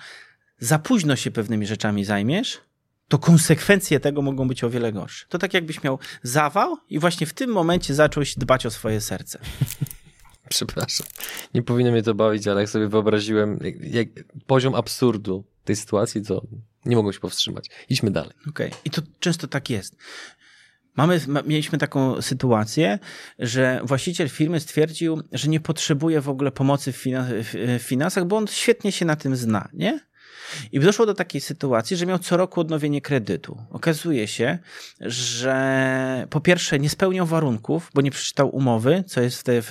za 0.59 0.79
późno 0.79 1.17
się 1.17 1.31
pewnymi 1.31 1.67
rzeczami 1.67 2.05
zajmiesz, 2.05 2.61
to 3.09 3.19
konsekwencje 3.19 4.01
tego 4.01 4.23
mogą 4.23 4.49
być 4.49 4.65
o 4.65 4.71
wiele 4.71 4.93
gorsze. 4.93 5.27
To 5.29 5.39
tak 5.39 5.55
jakbyś 5.55 5.83
miał 5.83 5.99
zawał 6.23 6.77
i 6.91 6.99
właśnie 6.99 7.27
w 7.27 7.33
tym 7.33 7.51
momencie 7.51 7.95
zacząłeś 7.95 8.35
dbać 8.35 8.67
o 8.67 8.71
swoje 8.71 9.01
serce. 9.01 9.39
Przepraszam. 10.49 11.07
Nie 11.55 11.63
powinno 11.63 11.93
mnie 11.93 12.03
to 12.03 12.15
bawić, 12.15 12.49
ale 12.49 12.61
jak 12.61 12.71
sobie 12.71 12.89
wyobraziłem 12.89 13.59
jak, 13.63 13.95
jak 13.95 14.09
poziom 14.47 14.75
absurdu 14.75 15.45
tej 15.65 15.77
sytuacji, 15.77 16.23
to 16.23 16.43
nie 16.85 16.97
mogą 16.97 17.13
się 17.13 17.21
powstrzymać. 17.21 17.71
Idźmy 17.89 18.11
dalej. 18.11 18.33
Okej. 18.49 18.69
Okay. 18.69 18.81
I 18.85 18.91
to 18.91 19.03
często 19.21 19.49
tak 19.49 19.71
jest. 19.71 19.97
Mamy, 20.97 21.21
mieliśmy 21.47 21.79
taką 21.79 22.23
sytuację, 22.23 22.99
że 23.39 23.81
właściciel 23.85 24.29
firmy 24.29 24.61
stwierdził, 24.61 25.23
że 25.33 25.49
nie 25.49 25.61
potrzebuje 25.61 26.21
w 26.21 26.29
ogóle 26.29 26.53
pomocy 26.53 26.93
w, 26.93 27.03
w 27.79 27.83
finansach, 27.83 28.25
bo 28.25 28.37
on 28.37 28.47
świetnie 28.47 28.93
się 28.93 29.05
na 29.05 29.17
tym 29.17 29.37
zna, 29.37 29.69
nie? 29.73 30.01
I 30.73 30.81
doszło 30.81 31.07
do 31.07 31.15
takiej 31.15 31.41
sytuacji, 31.41 31.97
że 31.97 32.07
miał 32.07 32.19
co 32.19 32.37
roku 32.37 32.61
odnowienie 32.61 33.01
kredytu. 33.01 33.59
Okazuje 33.71 34.29
się, 34.29 34.59
że 35.01 36.27
po 36.31 36.41
pierwsze 36.41 36.79
nie 36.79 36.91
spełniał 36.91 37.27
warunków, 37.27 37.91
bo 37.95 38.01
nie 38.01 38.11
przeczytał 38.11 38.57
umowy, 38.57 39.05
co 39.07 39.21
jest 39.21 39.41
w, 39.41 39.43
tej, 39.43 39.63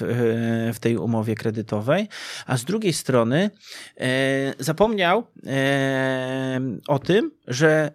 w 0.73 0.77
tej 0.79 0.97
umowie 0.97 1.35
kredytowej, 1.35 2.07
a 2.45 2.57
z 2.57 2.65
drugiej 2.65 2.93
strony 2.93 3.49
e, 3.97 4.53
zapomniał 4.59 5.27
e, 5.47 6.59
o 6.87 6.99
tym, 6.99 7.31
że, 7.47 7.91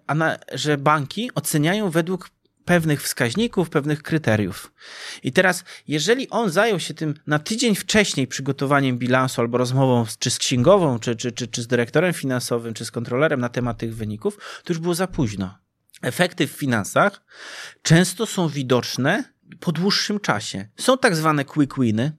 że 0.53 0.77
banki 0.77 1.29
oceniają 1.35 1.89
według 1.89 2.29
pewnych 2.69 3.03
wskaźników, 3.03 3.69
pewnych 3.69 4.03
kryteriów. 4.03 4.73
I 5.23 5.31
teraz, 5.31 5.63
jeżeli 5.87 6.29
on 6.29 6.49
zajął 6.49 6.79
się 6.79 6.93
tym 6.93 7.13
na 7.27 7.39
tydzień 7.39 7.75
wcześniej 7.75 8.27
przygotowaniem 8.27 8.97
bilansu 8.97 9.41
albo 9.41 9.57
rozmową 9.57 10.05
czy 10.19 10.29
z 10.29 10.37
księgową, 10.37 10.99
czy, 10.99 11.15
czy, 11.15 11.31
czy, 11.31 11.47
czy 11.47 11.61
z 11.61 11.67
dyrektorem 11.67 12.13
finansowym, 12.13 12.73
czy 12.73 12.85
z 12.85 12.91
kontrolerem 12.91 13.39
na 13.39 13.49
temat 13.49 13.77
tych 13.77 13.95
wyników, 13.95 14.37
to 14.63 14.73
już 14.73 14.79
było 14.79 14.95
za 14.95 15.07
późno. 15.07 15.57
Efekty 16.01 16.47
w 16.47 16.51
finansach 16.51 17.25
często 17.81 18.25
są 18.25 18.47
widoczne 18.47 19.23
po 19.59 19.71
dłuższym 19.71 20.19
czasie. 20.19 20.67
Są 20.79 20.97
tak 20.97 21.15
zwane 21.15 21.45
quick 21.45 21.79
winy, 21.79 22.11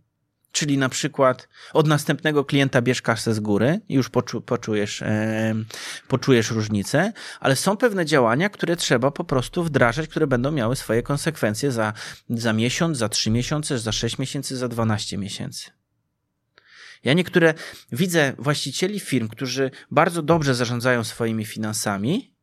Czyli 0.53 0.79
na 0.79 0.89
przykład 0.89 1.49
od 1.73 1.87
następnego 1.87 2.45
klienta 2.45 2.83
bierz 2.83 3.03
kasę 3.03 3.35
z 3.35 3.41
góry 3.41 3.81
i 3.89 3.95
już 3.95 4.09
poczu, 4.09 4.41
poczujesz, 4.41 5.03
e, 5.03 5.55
poczujesz 6.09 6.51
różnicę, 6.51 7.13
ale 7.41 7.57
są 7.57 7.77
pewne 7.77 8.07
działania, 8.07 8.49
które 8.49 8.77
trzeba 8.77 9.11
po 9.11 9.25
prostu 9.25 9.65
wdrażać, 9.65 10.09
które 10.09 10.27
będą 10.27 10.53
miały 10.53 10.77
swoje 10.77 11.03
konsekwencje 11.03 11.73
za, 11.73 11.93
za 12.31 12.53
miesiąc, 12.53 12.99
za 12.99 13.09
trzy 13.09 13.31
miesiące, 13.31 13.79
za 13.79 13.93
sześć 13.93 14.19
miesięcy, 14.19 14.57
za 14.57 14.69
dwanaście 14.69 15.19
miesięcy. 15.19 15.71
Ja 17.05 17.13
niektóre 17.13 17.55
widzę 17.93 18.33
właścicieli 18.39 19.01
firm, 19.01 19.29
którzy 19.29 19.71
bardzo 19.91 20.23
dobrze 20.23 20.55
zarządzają 20.55 21.05
swoimi 21.05 21.45
finansami, 21.45 22.35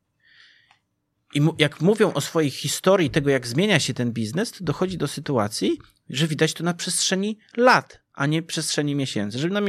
i 1.34 1.42
jak 1.58 1.82
mówią 1.82 2.14
o 2.14 2.22
swojej 2.22 2.52
historii 2.52 3.10
tego, 3.10 3.30
jak 3.30 3.48
zmienia 3.48 3.80
się 3.80 3.94
ten 3.94 4.12
biznes, 4.12 4.52
to 4.52 4.64
dochodzi 4.64 4.98
do 4.98 5.08
sytuacji, 5.08 5.80
że 6.10 6.28
widać 6.28 6.54
to 6.54 6.64
na 6.64 6.74
przestrzeni 6.74 7.38
lat, 7.58 8.02
a 8.14 8.26
nie 8.26 8.44
przestrzeni 8.44 8.96
miesięcy. 8.96 9.40
Żeby 9.40 9.54
nam 9.54 9.66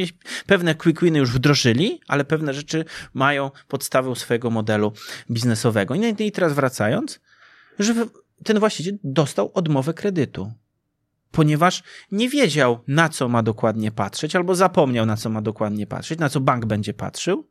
pewne 0.47 0.75
quick 0.75 1.02
winy 1.02 1.18
już 1.18 1.33
wdrożyli, 1.33 2.00
ale 2.09 2.25
pewne 2.25 2.54
rzeczy 2.54 2.85
mają 3.14 3.50
podstawę 3.68 4.16
swojego 4.16 4.50
modelu 4.50 4.92
biznesowego. 5.30 5.95
I 6.18 6.33
teraz 6.33 6.52
wracając, 6.52 7.21
że 7.78 7.95
ten 8.45 8.59
właściciel 8.59 8.99
dostał 9.04 9.50
odmowę 9.54 9.95
kredytu 9.95 10.52
ponieważ 11.30 11.83
nie 12.12 12.28
wiedział, 12.28 12.80
na 12.87 13.09
co 13.09 13.28
ma 13.28 13.42
dokładnie 13.42 13.92
patrzeć, 13.92 14.37
albo 14.37 14.54
zapomniał, 14.54 15.07
na 15.07 15.16
co 15.16 15.30
ma 15.30 15.42
dokładnie 15.42 15.87
patrzeć, 15.87 16.18
na 16.18 16.28
co 16.28 16.40
bank 16.40 16.66
będzie 16.66 16.95
patrzył, 16.95 17.49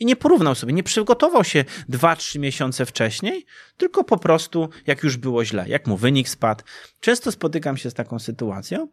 i 0.00 0.06
nie 0.06 0.16
porównał 0.16 0.54
sobie, 0.54 0.72
nie 0.72 0.82
przygotował 0.82 1.44
się 1.44 1.64
2-3 1.90 2.38
miesiące 2.38 2.86
wcześniej, 2.86 3.46
tylko 3.76 4.04
po 4.04 4.18
prostu 4.18 4.68
jak 4.86 5.02
już 5.02 5.16
było 5.16 5.44
źle, 5.44 5.64
jak 5.68 5.86
mu 5.86 5.96
wynik 5.96 6.28
spadł. 6.28 6.64
Często 7.00 7.32
spotykam 7.32 7.76
się 7.76 7.90
z 7.90 7.94
taką 7.94 8.18
sytuacją, 8.18 8.88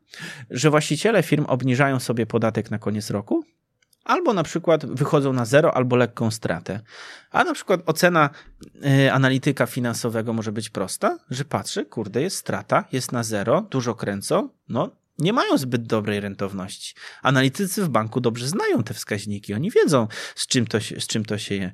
że 0.50 0.70
właściciele 0.70 1.24
firm 1.24 1.46
obniżają 1.46 2.00
sobie 2.00 2.26
podatek 2.26 2.72
na 2.72 2.80
koniec 2.80 3.10
roku, 3.10 3.46
albo 4.04 4.34
na 4.34 4.44
przykład 4.44 4.86
wychodzą 4.86 5.34
na 5.34 5.46
zero 5.46 5.74
albo 5.74 5.96
lekką 5.96 6.32
stratę. 6.32 6.80
A 7.32 7.44
na 7.44 7.54
przykład 7.54 7.82
ocena 7.86 8.30
y, 9.06 9.14
analityka 9.14 9.66
finansowego 9.66 10.34
może 10.34 10.52
być 10.52 10.70
prosta, 10.70 11.18
że 11.30 11.46
patrzy, 11.46 11.86
kurde, 11.86 12.22
jest 12.22 12.38
strata, 12.38 12.84
jest 12.92 13.12
na 13.12 13.24
zero, 13.24 13.62
dużo 13.62 13.96
kręcą, 13.96 14.50
no 14.70 14.92
nie 15.18 15.34
mają 15.34 15.58
zbyt 15.58 15.84
dobrej 15.88 16.20
rentowności. 16.20 16.96
Analitycy 17.22 17.84
w 17.84 17.90
banku 17.90 18.22
dobrze 18.22 18.48
znają 18.48 18.84
te 18.84 18.94
wskaźniki, 18.94 19.54
oni 19.54 19.72
wiedzą, 19.72 20.08
z 20.36 20.48
czym 20.48 20.68
to 20.68 20.80
się, 20.80 21.02
z 21.02 21.08
czym 21.08 21.26
to 21.26 21.38
się 21.38 21.56
je. 21.56 21.72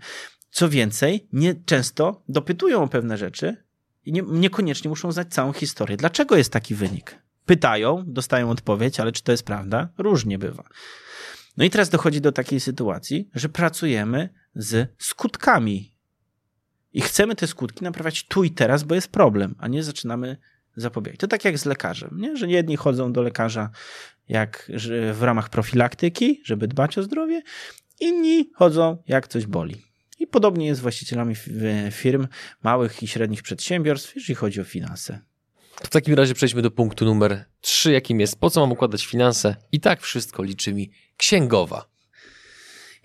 Co 0.51 0.69
więcej, 0.69 1.27
nie 1.33 1.55
często 1.65 2.23
dopytują 2.29 2.83
o 2.83 2.87
pewne 2.87 3.17
rzeczy 3.17 3.63
i 4.05 4.11
nie, 4.11 4.21
niekoniecznie 4.27 4.89
muszą 4.89 5.11
znać 5.11 5.33
całą 5.33 5.53
historię. 5.53 5.97
Dlaczego 5.97 6.37
jest 6.37 6.53
taki 6.53 6.75
wynik? 6.75 7.17
Pytają, 7.45 8.03
dostają 8.07 8.49
odpowiedź, 8.49 8.99
ale 8.99 9.11
czy 9.11 9.23
to 9.23 9.31
jest 9.31 9.43
prawda? 9.43 9.89
Różnie 9.97 10.37
bywa. 10.37 10.63
No 11.57 11.65
i 11.65 11.69
teraz 11.69 11.89
dochodzi 11.89 12.21
do 12.21 12.31
takiej 12.31 12.59
sytuacji, 12.59 13.29
że 13.35 13.49
pracujemy 13.49 14.29
z 14.55 14.89
skutkami. 14.97 15.93
I 16.93 17.01
chcemy 17.01 17.35
te 17.35 17.47
skutki 17.47 17.83
naprawiać 17.83 18.23
tu 18.27 18.43
i 18.43 18.51
teraz, 18.51 18.83
bo 18.83 18.95
jest 18.95 19.07
problem, 19.07 19.55
a 19.57 19.67
nie 19.67 19.83
zaczynamy 19.83 20.37
zapobiegać. 20.75 21.19
To 21.19 21.27
tak 21.27 21.45
jak 21.45 21.59
z 21.59 21.65
lekarzem, 21.65 22.17
nie? 22.21 22.37
że 22.37 22.47
jedni 22.47 22.75
chodzą 22.75 23.13
do 23.13 23.21
lekarza 23.21 23.69
jak 24.29 24.71
w 25.13 25.19
ramach 25.21 25.49
profilaktyki, 25.49 26.41
żeby 26.45 26.67
dbać 26.67 26.97
o 26.97 27.03
zdrowie, 27.03 27.41
inni 27.99 28.49
chodzą 28.55 29.03
jak 29.07 29.27
coś 29.27 29.45
boli. 29.45 29.81
I 30.19 30.27
podobnie 30.27 30.65
jest 30.67 30.79
z 30.79 30.81
właścicielami 30.81 31.35
firm, 31.91 32.27
małych 32.63 33.03
i 33.03 33.07
średnich 33.07 33.41
przedsiębiorstw, 33.41 34.15
jeżeli 34.15 34.35
chodzi 34.35 34.61
o 34.61 34.63
finanse. 34.63 35.19
To 35.81 35.87
w 35.87 35.89
takim 35.89 36.13
razie 36.13 36.33
przejdźmy 36.33 36.61
do 36.61 36.71
punktu 36.71 37.05
numer 37.05 37.45
3, 37.61 37.91
jakim 37.91 38.19
jest 38.19 38.39
po 38.39 38.49
co 38.49 38.59
mam 38.59 38.71
układać 38.71 39.05
finanse? 39.05 39.55
I 39.71 39.79
tak 39.79 40.01
wszystko 40.01 40.43
liczy 40.43 40.73
mi 40.73 40.91
księgowa. 41.17 41.92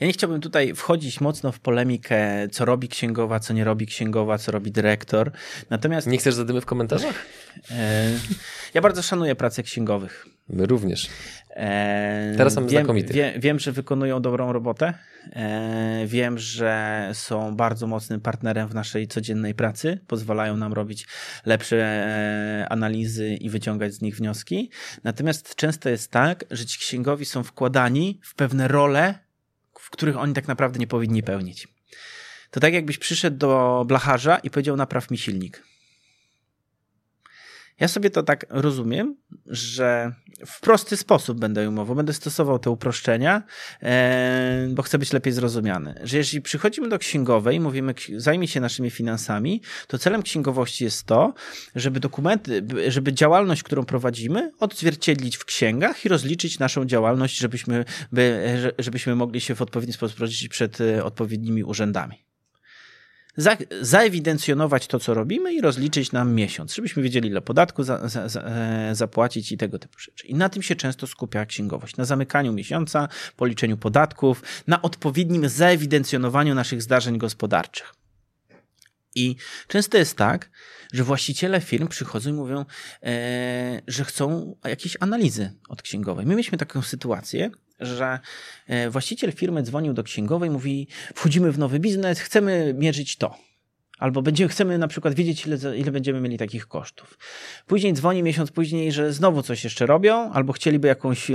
Ja 0.00 0.06
nie 0.06 0.12
chciałbym 0.12 0.40
tutaj 0.40 0.74
wchodzić 0.74 1.20
mocno 1.20 1.52
w 1.52 1.60
polemikę, 1.60 2.48
co 2.52 2.64
robi 2.64 2.88
księgowa, 2.88 3.40
co 3.40 3.54
nie 3.54 3.64
robi 3.64 3.86
księgowa, 3.86 4.38
co 4.38 4.52
robi 4.52 4.72
dyrektor. 4.72 5.30
Natomiast. 5.70 6.06
Nie 6.06 6.18
chcesz 6.18 6.34
zadymy 6.34 6.60
w 6.60 6.66
komentarzach? 6.66 7.26
E, 7.70 8.10
ja 8.74 8.80
bardzo 8.80 9.02
szanuję 9.02 9.34
pracę 9.34 9.62
księgowych. 9.62 10.26
My 10.48 10.66
również. 10.66 11.08
E, 11.50 12.34
Teraz 12.36 12.56
mamy 12.56 12.68
wiem, 12.68 12.82
znakomity. 12.82 13.14
Wie, 13.14 13.34
wiem, 13.38 13.58
że 13.58 13.72
wykonują 13.72 14.22
dobrą 14.22 14.52
robotę. 14.52 14.94
E, 15.32 16.02
wiem, 16.06 16.38
że 16.38 17.10
są 17.12 17.56
bardzo 17.56 17.86
mocnym 17.86 18.20
partnerem 18.20 18.68
w 18.68 18.74
naszej 18.74 19.08
codziennej 19.08 19.54
pracy. 19.54 19.98
Pozwalają 20.06 20.56
nam 20.56 20.72
robić 20.72 21.06
lepsze 21.46 22.66
analizy 22.70 23.34
i 23.34 23.50
wyciągać 23.50 23.94
z 23.94 24.00
nich 24.00 24.16
wnioski. 24.16 24.70
Natomiast 25.04 25.54
często 25.54 25.88
jest 25.88 26.10
tak, 26.10 26.44
że 26.50 26.66
ci 26.66 26.78
księgowi 26.78 27.24
są 27.24 27.42
wkładani 27.42 28.20
w 28.22 28.34
pewne 28.34 28.68
role, 28.68 29.27
w 29.88 29.90
których 29.90 30.16
oni 30.16 30.35
tak 30.35 30.49
naprawdę 30.49 30.78
nie 30.78 30.87
powinni 30.87 31.23
pełnić. 31.23 31.68
To 32.50 32.61
tak 32.61 32.73
jakbyś 32.75 32.99
przyszedł 32.99 33.37
do 33.37 33.85
blacharza 33.87 34.38
i 34.38 34.50
powiedział 34.50 34.76
napraw 34.76 35.11
mi 35.11 35.18
silnik. 35.18 35.62
Ja 37.80 37.88
sobie 37.88 38.11
to 38.11 38.23
tak 38.23 38.47
rozumiem, 38.50 39.16
że 39.47 40.12
w 40.47 40.61
prosty 40.61 40.97
sposób 40.97 41.40
będę 41.40 41.68
umował, 41.68 41.97
będę 41.97 42.12
stosował 42.12 42.58
te 42.58 42.70
uproszczenia, 42.70 43.42
e, 43.82 44.68
bo 44.70 44.82
chcę 44.82 44.99
być 44.99 45.12
lepiej 45.12 45.32
zrozumiany. 45.32 46.00
Że 46.02 46.16
jeżeli 46.16 46.42
przychodzimy 46.42 46.88
do 46.88 46.99
księgowej 46.99 47.56
i 47.56 47.61
mówimy, 47.61 47.94
zajmij 48.16 48.49
się 48.49 48.61
naszymi 48.61 48.90
finansami, 48.90 49.62
to 49.87 49.99
celem 49.99 50.23
księgowości 50.23 50.85
jest 50.85 51.04
to, 51.04 51.35
żeby 51.75 52.00
dokumenty, 52.00 52.66
żeby 52.88 53.12
działalność, 53.12 53.62
którą 53.62 53.85
prowadzimy, 53.85 54.52
odzwierciedlić 54.61 55.37
w 55.37 55.44
księgach 55.44 56.04
i 56.04 56.08
rozliczyć 56.08 56.58
naszą 56.58 56.85
działalność, 56.85 57.38
żebyśmy, 57.38 57.85
żebyśmy 58.78 59.14
mogli 59.14 59.40
się 59.40 59.54
w 59.54 59.62
odpowiedni 59.62 59.92
sposób 59.92 60.18
rozliczyć 60.18 60.49
przed 60.49 60.80
e, 60.80 61.04
odpowiednimi 61.04 61.64
urzędami 61.64 62.27
za, 63.38 63.57
zaewidencjonować 63.80 64.87
to, 64.87 64.99
co 64.99 65.14
robimy 65.14 65.54
i 65.54 65.61
rozliczyć 65.61 66.12
nam 66.12 66.35
miesiąc, 66.35 66.75
żebyśmy 66.75 67.02
wiedzieli, 67.02 67.28
ile 67.28 67.40
podatku 67.40 67.83
za, 67.83 68.09
za, 68.09 68.40
e, 68.40 68.95
zapłacić 68.95 69.52
i 69.52 69.57
tego 69.57 69.78
typu 69.78 69.99
rzeczy. 69.99 70.26
I 70.26 70.35
na 70.35 70.49
tym 70.49 70.62
się 70.62 70.76
często 70.76 71.07
skupia 71.07 71.47
księgowość. 71.47 71.97
Na 71.97 72.04
zamykaniu 72.04 72.52
miesiąca, 72.52 73.09
policzeniu 73.37 73.76
podatków, 73.76 74.42
na 74.66 74.83
odpowiednim 74.83 75.49
zaewidencjonowaniu 75.49 76.54
naszych 76.54 76.83
zdarzeń 76.83 77.18
gospodarczych. 77.18 77.95
I 79.14 79.37
często 79.68 79.99
jest 79.99 80.16
tak, 80.16 80.50
że 80.92 81.04
właściciele 81.04 81.61
firm 81.61 81.88
przychodzą 81.88 82.30
i 82.30 82.33
mówią, 82.33 82.64
e, 83.02 83.83
że 83.87 84.04
chcą 84.04 84.57
jakieś 84.64 84.97
analizy 85.00 85.52
od 85.68 85.83
księgowej. 85.83 86.26
My 86.26 86.30
mieliśmy 86.35 86.59
taką 86.59 86.83
sytuację, 86.83 87.50
że 87.80 88.18
e, 88.66 88.90
właściciel 88.90 89.32
firmy 89.32 89.62
dzwonił 89.62 89.92
do 89.92 90.02
księgowej, 90.02 90.50
mówi: 90.50 90.88
Wchodzimy 91.14 91.52
w 91.52 91.58
nowy 91.58 91.78
biznes, 91.78 92.20
chcemy 92.20 92.75
mierzyć 92.78 93.16
to. 93.16 93.49
Albo 93.99 94.23
będziemy, 94.23 94.49
chcemy 94.49 94.78
na 94.78 94.88
przykład 94.88 95.14
wiedzieć, 95.14 95.47
ile, 95.47 95.76
ile 95.76 95.92
będziemy 95.92 96.20
mieli 96.20 96.38
takich 96.38 96.66
kosztów. 96.66 97.18
Później 97.66 97.92
dzwoni 97.92 98.23
miesiąc 98.23 98.50
później, 98.50 98.92
że 98.92 99.12
znowu 99.12 99.42
coś 99.42 99.64
jeszcze 99.64 99.87
robią, 99.87 100.32
albo 100.32 100.52
chcieliby 100.52 100.88
jakąś, 100.88 101.30
e, 101.30 101.35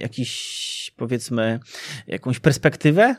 jakiś, 0.00 0.92
powiedzmy, 0.96 1.60
jakąś 2.06 2.40
perspektywę 2.40 3.16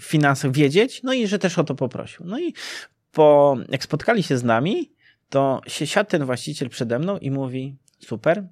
w 0.00 0.04
finansach 0.04 0.52
wiedzieć, 0.52 1.02
no 1.02 1.12
i 1.12 1.26
że 1.26 1.38
też 1.38 1.58
o 1.58 1.64
to 1.64 1.74
poprosił. 1.74 2.26
No 2.26 2.40
i 2.40 2.54
po, 3.12 3.56
jak 3.68 3.84
spotkali 3.84 4.22
się 4.22 4.38
z 4.38 4.44
nami, 4.44 4.92
to 5.28 5.60
się 5.66 5.86
siadł 5.86 6.10
ten 6.10 6.24
właściciel 6.24 6.68
przede 6.68 6.98
mną 6.98 7.18
i 7.18 7.30
mówi: 7.30 7.76
Super, 7.98 8.48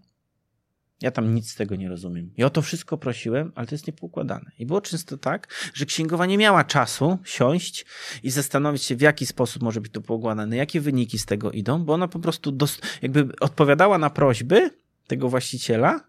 ja 1.01 1.11
tam 1.11 1.35
nic 1.35 1.51
z 1.51 1.55
tego 1.55 1.77
nie 1.77 1.89
rozumiem. 1.89 2.31
I 2.37 2.45
o 2.45 2.51
to 2.51 2.63
wszystko 2.63 2.99
prosiłem, 2.99 3.53
ale 3.55 3.67
to 3.67 3.75
jest 3.75 3.87
niepoukładane. 3.87 4.51
I 4.59 4.67
było 4.67 4.81
często 4.81 5.17
tak, 5.17 5.55
że 5.75 5.87
księgowa 5.87 6.27
nie 6.27 6.39
miała 6.39 6.65
czasu 6.65 7.19
siąść 7.25 7.87
i 8.23 8.31
zastanowić 8.31 8.83
się, 8.83 8.97
w 8.97 9.01
jaki 9.01 9.27
sposób 9.27 9.63
może 9.63 9.81
być 9.81 9.93
to 9.93 10.01
poukładane, 10.01 10.57
jakie 10.57 10.81
wyniki 10.81 11.19
z 11.19 11.27
tego 11.27 11.51
idą, 11.51 11.85
bo 11.85 11.93
ona 11.93 12.09
po 12.09 12.19
prostu 12.19 12.57
jakby 13.03 13.29
odpowiadała 13.41 13.99
na 13.99 14.11
prośby 14.11 14.71
tego 15.07 15.29
właściciela, 15.29 16.01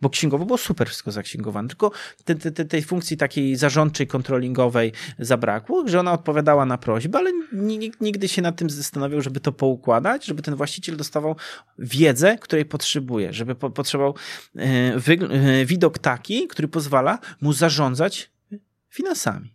bo 0.00 0.10
księgowo 0.10 0.44
było 0.44 0.58
super 0.58 0.88
wszystko 0.88 1.12
zaksięgowane, 1.12 1.68
tylko 1.68 1.90
te, 2.24 2.34
te, 2.34 2.64
tej 2.64 2.82
funkcji 2.82 3.16
takiej 3.16 3.56
zarządczej, 3.56 4.06
kontrolingowej 4.06 4.92
zabrakło, 5.18 5.88
że 5.88 6.00
ona 6.00 6.12
odpowiadała 6.12 6.66
na 6.66 6.78
prośbę, 6.78 7.18
ale 7.18 7.32
nikt 7.52 8.00
nigdy 8.00 8.28
się 8.28 8.42
nad 8.42 8.56
tym 8.56 8.70
zastanawiał, 8.70 9.20
żeby 9.20 9.40
to 9.40 9.52
poukładać, 9.52 10.24
żeby 10.24 10.42
ten 10.42 10.54
właściciel 10.54 10.96
dostawał 10.96 11.36
wiedzę, 11.78 12.38
której 12.38 12.64
potrzebuje, 12.64 13.32
żeby 13.32 13.54
po, 13.54 13.70
potrzebował 13.70 14.14
e, 14.56 14.60
e, 14.60 15.64
widok 15.64 15.98
taki, 15.98 16.48
który 16.48 16.68
pozwala 16.68 17.18
mu 17.40 17.52
zarządzać 17.52 18.30
finansami. 18.90 19.54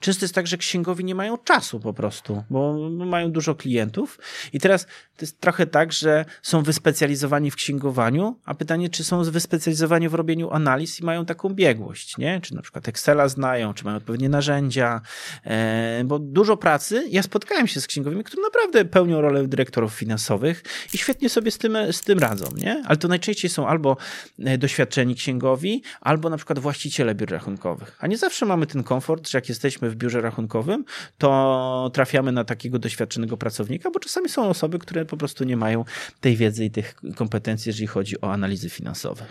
Często 0.00 0.24
jest 0.24 0.34
tak, 0.34 0.46
że 0.46 0.56
księgowi 0.56 1.04
nie 1.04 1.14
mają 1.14 1.38
czasu 1.38 1.80
po 1.80 1.94
prostu, 1.94 2.44
bo 2.50 2.90
mają 2.90 3.32
dużo 3.32 3.54
klientów. 3.54 4.18
I 4.52 4.60
teraz 4.60 4.86
to 4.86 5.20
jest 5.20 5.40
trochę 5.40 5.66
tak, 5.66 5.92
że 5.92 6.24
są 6.42 6.62
wyspecjalizowani 6.62 7.50
w 7.50 7.56
księgowaniu, 7.56 8.38
a 8.44 8.54
pytanie, 8.54 8.88
czy 8.88 9.04
są 9.04 9.24
wyspecjalizowani 9.24 10.08
w 10.08 10.14
robieniu 10.14 10.50
analiz 10.50 11.00
i 11.00 11.04
mają 11.04 11.26
taką 11.26 11.48
biegłość, 11.48 12.18
nie? 12.18 12.40
Czy 12.40 12.54
na 12.54 12.62
przykład 12.62 12.88
Excela 12.88 13.28
znają, 13.28 13.74
czy 13.74 13.84
mają 13.84 13.96
odpowiednie 13.96 14.28
narzędzia, 14.28 15.00
e, 15.44 16.02
bo 16.04 16.18
dużo 16.18 16.56
pracy. 16.56 17.06
Ja 17.10 17.22
spotkałem 17.22 17.66
się 17.66 17.80
z 17.80 17.86
księgowymi, 17.86 18.24
którzy 18.24 18.42
naprawdę 18.42 18.84
pełnią 18.84 19.20
rolę 19.20 19.48
dyrektorów 19.48 19.94
finansowych 19.94 20.62
i 20.94 20.98
świetnie 20.98 21.28
sobie 21.28 21.50
z 21.50 21.58
tym, 21.58 21.78
z 21.90 22.02
tym 22.02 22.18
radzą, 22.18 22.46
nie? 22.56 22.82
Ale 22.86 22.96
to 22.96 23.08
najczęściej 23.08 23.50
są 23.50 23.68
albo 23.68 23.96
e, 24.38 24.58
doświadczeni 24.58 25.14
księgowi, 25.14 25.82
albo 26.00 26.30
na 26.30 26.36
przykład 26.36 26.58
właściciele 26.58 27.14
biur 27.14 27.30
rachunkowych. 27.30 27.96
A 28.00 28.06
nie 28.06 28.18
zawsze 28.18 28.46
mamy 28.46 28.66
ten 28.66 28.82
komfort, 28.82 29.28
że 29.28 29.38
jak 29.38 29.48
jesteśmy 29.48 29.89
w 29.90 29.96
biurze 29.96 30.20
rachunkowym, 30.20 30.84
to 31.18 31.90
trafiamy 31.94 32.32
na 32.32 32.44
takiego 32.44 32.78
doświadczonego 32.78 33.36
pracownika, 33.36 33.90
bo 33.90 34.00
czasami 34.00 34.28
są 34.28 34.48
osoby, 34.48 34.78
które 34.78 35.04
po 35.04 35.16
prostu 35.16 35.44
nie 35.44 35.56
mają 35.56 35.84
tej 36.20 36.36
wiedzy 36.36 36.64
i 36.64 36.70
tych 36.70 36.94
kompetencji, 37.16 37.68
jeżeli 37.68 37.86
chodzi 37.86 38.20
o 38.20 38.32
analizy 38.32 38.70
finansowe. 38.70 39.26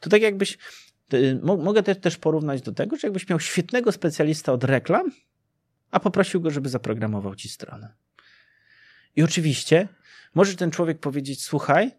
To 0.00 0.10
tak 0.10 0.22
jakbyś, 0.22 0.58
mogę 1.42 1.82
też 1.82 2.16
porównać 2.16 2.62
do 2.62 2.72
tego, 2.72 2.96
że 2.96 3.06
jakbyś 3.06 3.28
miał 3.28 3.40
świetnego 3.40 3.92
specjalista 3.92 4.52
od 4.52 4.64
reklam, 4.64 5.10
a 5.90 6.00
poprosił 6.00 6.40
go, 6.40 6.50
żeby 6.50 6.68
zaprogramował 6.68 7.34
ci 7.34 7.48
stronę. 7.48 7.94
I 9.16 9.22
oczywiście 9.22 9.88
może 10.34 10.56
ten 10.56 10.70
człowiek 10.70 10.98
powiedzieć: 10.98 11.42
Słuchaj, 11.42 11.90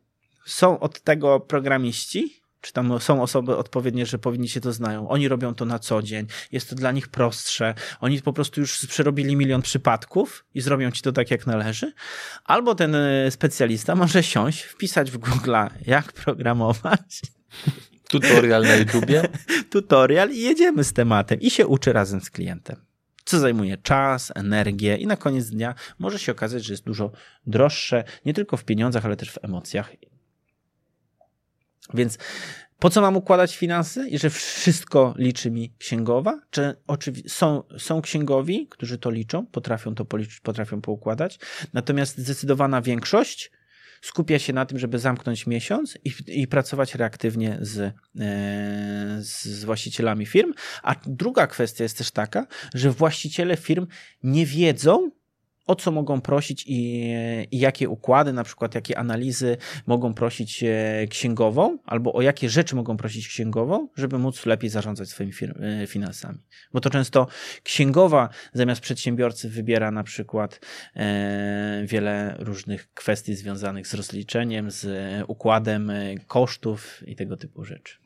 są 0.46 0.80
od 0.80 1.02
tego 1.02 1.40
programiści, 1.40 2.42
czy 2.65 2.74
tam 2.74 3.00
są 3.00 3.22
osoby 3.22 3.57
odpowiednie, 3.57 4.05
że 4.05 4.19
powinni 4.19 4.50
się 4.50 4.62
to 4.62 4.74
znają. 4.74 5.10
Oni 5.10 5.27
robią 5.27 5.55
to 5.55 5.65
na 5.65 5.79
co 5.79 6.01
dzień, 6.01 6.27
jest 6.51 6.69
to 6.69 6.75
dla 6.75 6.91
nich 6.91 7.07
prostsze. 7.07 7.74
Oni 8.00 8.22
po 8.22 8.34
prostu 8.34 8.62
już 8.62 8.88
przerobili 8.88 9.36
milion 9.36 9.62
przypadków 9.62 10.45
i 10.53 10.62
zrobią 10.62 10.91
ci 10.91 11.01
to 11.01 11.12
tak, 11.12 11.31
jak 11.31 11.48
należy. 11.48 11.93
Albo 12.45 12.75
ten 12.75 12.95
e, 12.95 13.31
specjalista 13.31 13.95
może 13.95 14.24
siąść, 14.24 14.62
wpisać 14.62 15.12
w 15.12 15.17
Google, 15.17 15.55
jak 15.86 16.13
programować. 16.13 17.22
Tutorial 18.10 18.63
na 18.63 18.75
YouTubie. 18.75 19.24
Tutorial 19.72 20.31
i 20.31 20.41
jedziemy 20.41 20.84
z 20.84 20.93
tematem 20.93 21.41
i 21.41 21.50
się 21.50 21.67
uczy 21.67 21.93
razem 21.93 22.22
z 22.22 22.29
klientem 22.29 22.86
co 23.25 23.39
zajmuje 23.39 23.77
czas, 23.77 24.31
energię 24.36 24.98
i 24.98 25.07
na 25.07 25.17
koniec 25.17 25.50
dnia 25.50 25.75
może 26.00 26.19
się 26.19 26.31
okazać, 26.31 26.65
że 26.65 26.74
jest 26.74 26.84
dużo 26.84 27.12
droższe, 27.48 28.03
nie 28.25 28.34
tylko 28.34 28.57
w 28.57 28.63
pieniądzach, 28.63 29.05
ale 29.05 29.15
też 29.15 29.31
w 29.31 29.38
emocjach 29.41 29.91
więc 31.94 32.18
po 32.80 32.89
co 32.89 33.01
mam 33.01 33.18
układać 33.18 33.58
finanse 33.58 34.10
i 34.10 34.18
że 34.18 34.30
wszystko 34.30 35.13
liczy 35.18 35.51
mi 35.51 35.74
księgowa? 35.80 36.42
Czy 36.50 36.75
oczywiście 36.88 37.30
są, 37.30 37.63
są 37.77 38.01
księgowi, 38.01 38.68
którzy 38.68 38.98
to 38.98 39.12
liczą, 39.12 39.46
potrafią 39.46 39.96
to 39.96 40.06
policzyć, 40.06 40.39
potrafią 40.39 40.82
poukładać, 40.82 41.39
natomiast 41.74 42.18
zdecydowana 42.18 42.82
większość 42.82 43.51
skupia 44.01 44.39
się 44.39 44.54
na 44.54 44.65
tym, 44.65 44.80
żeby 44.80 45.00
zamknąć 45.00 45.48
miesiąc 45.48 45.98
i, 46.04 46.13
i 46.27 46.48
pracować 46.48 46.96
reaktywnie 46.96 47.58
z, 47.62 47.80
e, 47.80 47.94
z 49.20 49.63
właścicielami 49.65 50.25
firm. 50.25 50.54
A 50.84 50.96
druga 51.06 51.48
kwestia 51.48 51.84
jest 51.84 51.98
też 51.98 52.12
taka, 52.12 52.48
że 52.74 52.92
właściciele 52.92 53.58
firm 53.58 53.88
nie 54.24 54.46
wiedzą, 54.46 55.12
o 55.65 55.75
co 55.75 55.91
mogą 55.91 56.22
prosić 56.22 56.65
i, 56.67 57.12
i, 57.51 57.60
jakie 57.60 57.89
układy, 57.89 58.34
na 58.34 58.43
przykład 58.43 58.75
jakie 58.75 58.98
analizy 58.98 59.57
mogą 59.88 60.13
prosić 60.13 60.63
e, 60.63 61.07
księgową, 61.10 61.77
albo 61.86 62.13
o 62.13 62.22
jakie 62.22 62.50
rzeczy 62.50 62.75
mogą 62.75 62.98
prosić 62.98 63.27
księgową, 63.27 63.88
żeby 63.95 64.19
móc 64.19 64.45
lepiej 64.45 64.69
zarządzać 64.69 65.10
swoimi 65.10 65.34
e, 65.41 65.88
finansami. 65.88 66.39
Bo 66.74 66.81
to 66.81 66.89
często 66.89 67.27
księgowa 67.63 68.29
zamiast 68.53 68.81
przedsiębiorcy 68.81 69.50
wybiera 69.50 69.91
na 69.91 70.03
przykład 70.03 70.60
e, 70.95 71.84
wiele 71.86 72.36
różnych 72.39 72.93
kwestii 72.93 73.36
związanych 73.36 73.88
z 73.88 73.93
rozliczeniem, 73.93 74.72
z 74.72 74.88
układem 75.27 75.91
kosztów 76.27 77.03
i 77.07 77.15
tego 77.15 77.38
typu 77.38 77.63
rzeczy. 77.63 78.04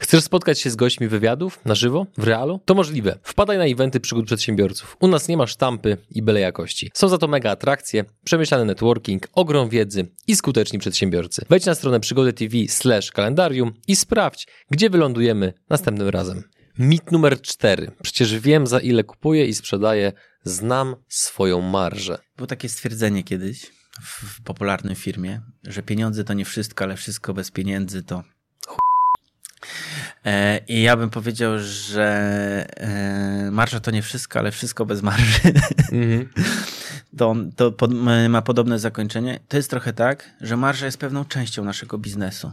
Chcesz 0.00 0.24
spotkać 0.24 0.60
się 0.60 0.70
z 0.70 0.76
gośćmi 0.76 1.08
wywiadów 1.08 1.60
na 1.64 1.74
żywo, 1.74 2.06
w 2.18 2.24
realu? 2.24 2.60
To 2.64 2.74
możliwe. 2.74 3.18
Wpadaj 3.22 3.58
na 3.58 3.64
eventy 3.64 4.00
przygód 4.00 4.26
przedsiębiorców. 4.26 4.96
U 5.00 5.08
nas 5.08 5.28
nie 5.28 5.36
ma 5.36 5.46
sztampy 5.46 5.96
i 6.10 6.22
byle 6.22 6.40
jakości. 6.40 6.90
Są 6.94 7.08
za 7.08 7.18
to 7.18 7.28
mega 7.28 7.50
atrakcje, 7.50 8.04
przemyślany 8.24 8.64
networking, 8.64 9.28
ogrom 9.32 9.68
wiedzy 9.68 10.08
i 10.26 10.36
skuteczni 10.36 10.78
przedsiębiorcy. 10.78 11.44
Wejdź 11.48 11.66
na 11.66 11.74
stronę 11.74 12.00
przygody 12.00 12.32
TV 12.32 12.56
slash 12.68 13.12
kalendarium 13.12 13.72
i 13.88 13.96
sprawdź, 13.96 14.46
gdzie 14.70 14.90
wylądujemy 14.90 15.52
następnym 15.70 16.08
razem. 16.08 16.42
Mit 16.78 17.12
numer 17.12 17.40
cztery. 17.40 17.90
Przecież 18.02 18.38
wiem 18.38 18.66
za 18.66 18.80
ile 18.80 19.04
kupuję 19.04 19.46
i 19.46 19.54
sprzedaję, 19.54 20.12
znam 20.44 20.96
swoją 21.08 21.60
marżę. 21.60 22.18
Było 22.36 22.46
takie 22.46 22.68
stwierdzenie 22.68 23.24
kiedyś 23.24 23.72
w 24.02 24.42
popularnej 24.42 24.94
firmie, 24.94 25.40
że 25.64 25.82
pieniądze 25.82 26.24
to 26.24 26.34
nie 26.34 26.44
wszystko, 26.44 26.84
ale 26.84 26.96
wszystko 26.96 27.34
bez 27.34 27.50
pieniędzy 27.50 28.02
to 28.02 28.22
I 30.68 30.82
ja 30.82 30.96
bym 30.96 31.10
powiedział, 31.10 31.58
że 31.58 32.06
e, 32.76 33.50
marża 33.50 33.80
to 33.80 33.90
nie 33.90 34.02
wszystko, 34.02 34.38
ale 34.38 34.50
wszystko 34.50 34.86
bez 34.86 35.02
marży. 35.02 35.40
Mhm. 35.92 36.28
To, 37.18 37.34
to 37.56 37.72
pod, 37.72 37.90
ma 38.28 38.42
podobne 38.42 38.78
zakończenie. 38.78 39.40
To 39.48 39.56
jest 39.56 39.70
trochę 39.70 39.92
tak, 39.92 40.30
że 40.40 40.56
marża 40.56 40.86
jest 40.86 40.98
pewną 40.98 41.24
częścią 41.24 41.64
naszego 41.64 41.98
biznesu. 41.98 42.52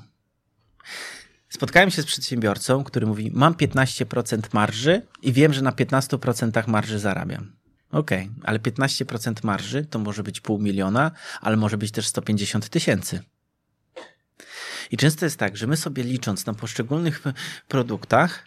Spotkałem 1.49 1.91
się 1.91 2.01
z 2.01 2.06
przedsiębiorcą, 2.06 2.84
który 2.84 3.06
mówi: 3.06 3.32
Mam 3.34 3.54
15% 3.54 4.39
marży 4.54 5.01
i 5.21 5.34
wiem, 5.34 5.54
że 5.54 5.62
na 5.62 5.71
15% 5.71 6.67
marży 6.67 6.99
zarabiam. 6.99 7.51
Okej, 7.91 8.21
okay, 8.21 8.43
ale 8.43 8.60
15% 8.60 9.34
marży 9.43 9.86
to 9.86 9.99
może 9.99 10.23
być 10.23 10.41
pół 10.41 10.60
miliona, 10.60 11.12
ale 11.41 11.58
może 11.58 11.78
być 11.78 11.91
też 11.91 12.08
150 12.08 12.69
tysięcy. 12.69 13.23
I 14.91 14.98
często 14.98 15.26
jest 15.26 15.39
tak, 15.39 15.58
że 15.58 15.67
my 15.67 15.78
sobie 15.78 16.04
licząc 16.04 16.45
na 16.45 16.54
poszczególnych 16.54 17.24
produktach, 17.67 18.45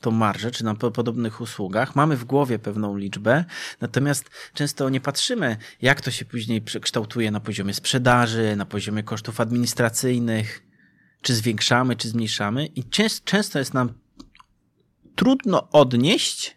tą 0.00 0.10
marżę, 0.10 0.50
czy 0.50 0.64
na 0.64 0.74
podobnych 0.74 1.40
usługach, 1.40 1.96
mamy 1.96 2.16
w 2.16 2.24
głowie 2.24 2.58
pewną 2.58 2.96
liczbę, 2.96 3.44
natomiast 3.80 4.30
często 4.54 4.88
nie 4.90 5.00
patrzymy, 5.00 5.56
jak 5.82 6.00
to 6.00 6.10
się 6.10 6.24
później 6.24 6.62
przekształtuje 6.62 7.30
na 7.30 7.40
poziomie 7.40 7.74
sprzedaży, 7.74 8.56
na 8.56 8.66
poziomie 8.66 9.02
kosztów 9.02 9.40
administracyjnych, 9.40 10.62
czy 11.22 11.34
zwiększamy, 11.34 11.96
czy 11.96 12.08
zmniejszamy, 12.08 12.66
i 12.66 12.84
często 13.24 13.58
jest 13.58 13.74
nam 13.74 13.92
trudno 15.14 15.70
odnieść, 15.70 16.56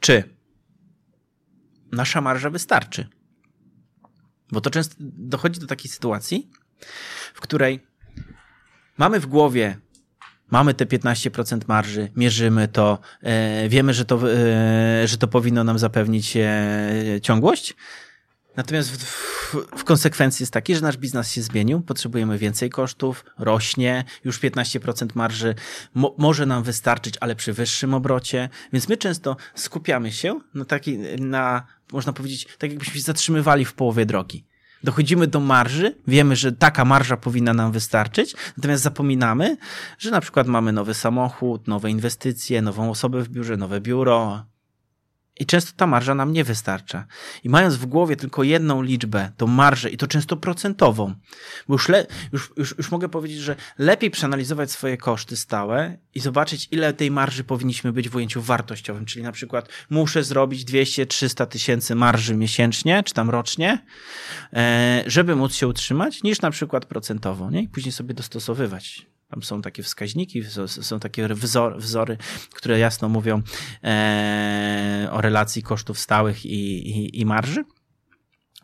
czy 0.00 0.36
nasza 1.92 2.20
marża 2.20 2.50
wystarczy. 2.50 3.08
Bo 4.50 4.60
to 4.60 4.70
często 4.70 4.94
dochodzi 5.00 5.60
do 5.60 5.66
takiej 5.66 5.90
sytuacji, 5.90 6.50
w 7.34 7.40
której 7.40 7.86
mamy 8.98 9.20
w 9.20 9.26
głowie, 9.26 9.76
mamy 10.50 10.74
te 10.74 10.86
15% 10.86 11.60
marży, 11.68 12.10
mierzymy 12.16 12.68
to, 12.68 12.98
e, 13.22 13.68
wiemy, 13.68 13.94
że 13.94 14.04
to, 14.04 14.32
e, 14.32 15.08
że 15.08 15.18
to 15.18 15.28
powinno 15.28 15.64
nam 15.64 15.78
zapewnić 15.78 16.36
e, 16.36 17.20
ciągłość. 17.22 17.74
Natomiast 18.56 18.90
w, 18.90 18.96
w, 18.96 19.54
w, 19.78 19.84
konsekwencji 19.84 20.42
jest 20.42 20.52
taki, 20.52 20.74
że 20.74 20.80
nasz 20.80 20.96
biznes 20.96 21.32
się 21.32 21.42
zmienił, 21.42 21.80
potrzebujemy 21.80 22.38
więcej 22.38 22.70
kosztów, 22.70 23.24
rośnie, 23.38 24.04
już 24.24 24.40
15% 24.40 25.06
marży 25.14 25.54
mo, 25.94 26.14
może 26.18 26.46
nam 26.46 26.62
wystarczyć, 26.62 27.14
ale 27.20 27.36
przy 27.36 27.52
wyższym 27.52 27.94
obrocie, 27.94 28.48
więc 28.72 28.88
my 28.88 28.96
często 28.96 29.36
skupiamy 29.54 30.12
się 30.12 30.40
na 30.54 30.64
taki, 30.64 30.98
na, 31.18 31.66
można 31.92 32.12
powiedzieć, 32.12 32.48
tak 32.58 32.70
jakbyśmy 32.70 32.94
się 32.94 33.00
zatrzymywali 33.00 33.64
w 33.64 33.74
połowie 33.74 34.06
drogi 34.06 34.44
dochodzimy 34.84 35.26
do 35.26 35.40
marży, 35.40 35.94
wiemy, 36.06 36.36
że 36.36 36.52
taka 36.52 36.84
marża 36.84 37.16
powinna 37.16 37.54
nam 37.54 37.72
wystarczyć, 37.72 38.36
natomiast 38.56 38.82
zapominamy, 38.82 39.56
że 39.98 40.10
na 40.10 40.20
przykład 40.20 40.46
mamy 40.46 40.72
nowy 40.72 40.94
samochód, 40.94 41.68
nowe 41.68 41.90
inwestycje, 41.90 42.62
nową 42.62 42.90
osobę 42.90 43.22
w 43.22 43.28
biurze, 43.28 43.56
nowe 43.56 43.80
biuro, 43.80 44.44
i 45.40 45.46
często 45.46 45.72
ta 45.76 45.86
marża 45.86 46.14
nam 46.14 46.32
nie 46.32 46.44
wystarcza. 46.44 47.06
I 47.44 47.48
mając 47.48 47.76
w 47.76 47.86
głowie 47.86 48.16
tylko 48.16 48.42
jedną 48.42 48.82
liczbę, 48.82 49.32
to 49.36 49.46
marżę, 49.46 49.90
i 49.90 49.96
to 49.96 50.06
często 50.06 50.36
procentową, 50.36 51.14
bo 51.68 51.74
już, 51.74 51.88
le, 51.88 52.06
już, 52.32 52.52
już, 52.56 52.74
już 52.78 52.90
mogę 52.90 53.08
powiedzieć, 53.08 53.38
że 53.38 53.56
lepiej 53.78 54.10
przeanalizować 54.10 54.70
swoje 54.70 54.96
koszty 54.96 55.36
stałe 55.36 55.98
i 56.14 56.20
zobaczyć, 56.20 56.68
ile 56.70 56.92
tej 56.92 57.10
marży 57.10 57.44
powinniśmy 57.44 57.92
być 57.92 58.08
w 58.08 58.16
ujęciu 58.16 58.42
wartościowym. 58.42 59.04
Czyli 59.04 59.22
na 59.22 59.32
przykład 59.32 59.68
muszę 59.90 60.24
zrobić 60.24 60.64
200-300 60.64 61.46
tysięcy 61.46 61.94
marży 61.94 62.34
miesięcznie, 62.34 63.02
czy 63.02 63.14
tam 63.14 63.30
rocznie, 63.30 63.84
e, 64.52 65.04
żeby 65.06 65.36
móc 65.36 65.54
się 65.54 65.68
utrzymać, 65.68 66.22
niż 66.22 66.40
na 66.40 66.50
przykład 66.50 66.84
procentowo, 66.84 67.50
nie? 67.50 67.62
I 67.62 67.68
później 67.68 67.92
sobie 67.92 68.14
dostosowywać 68.14 69.06
tam 69.28 69.42
są 69.42 69.62
takie 69.62 69.82
wskaźniki, 69.82 70.42
są 70.66 71.00
takie 71.00 71.28
wzory, 71.28 71.76
wzory 71.78 72.18
które 72.54 72.78
jasno 72.78 73.08
mówią 73.08 73.42
e, 73.84 75.08
o 75.12 75.20
relacji 75.20 75.62
kosztów 75.62 75.98
stałych 75.98 76.46
i, 76.46 76.88
i, 76.90 77.20
i 77.20 77.26
marży 77.26 77.64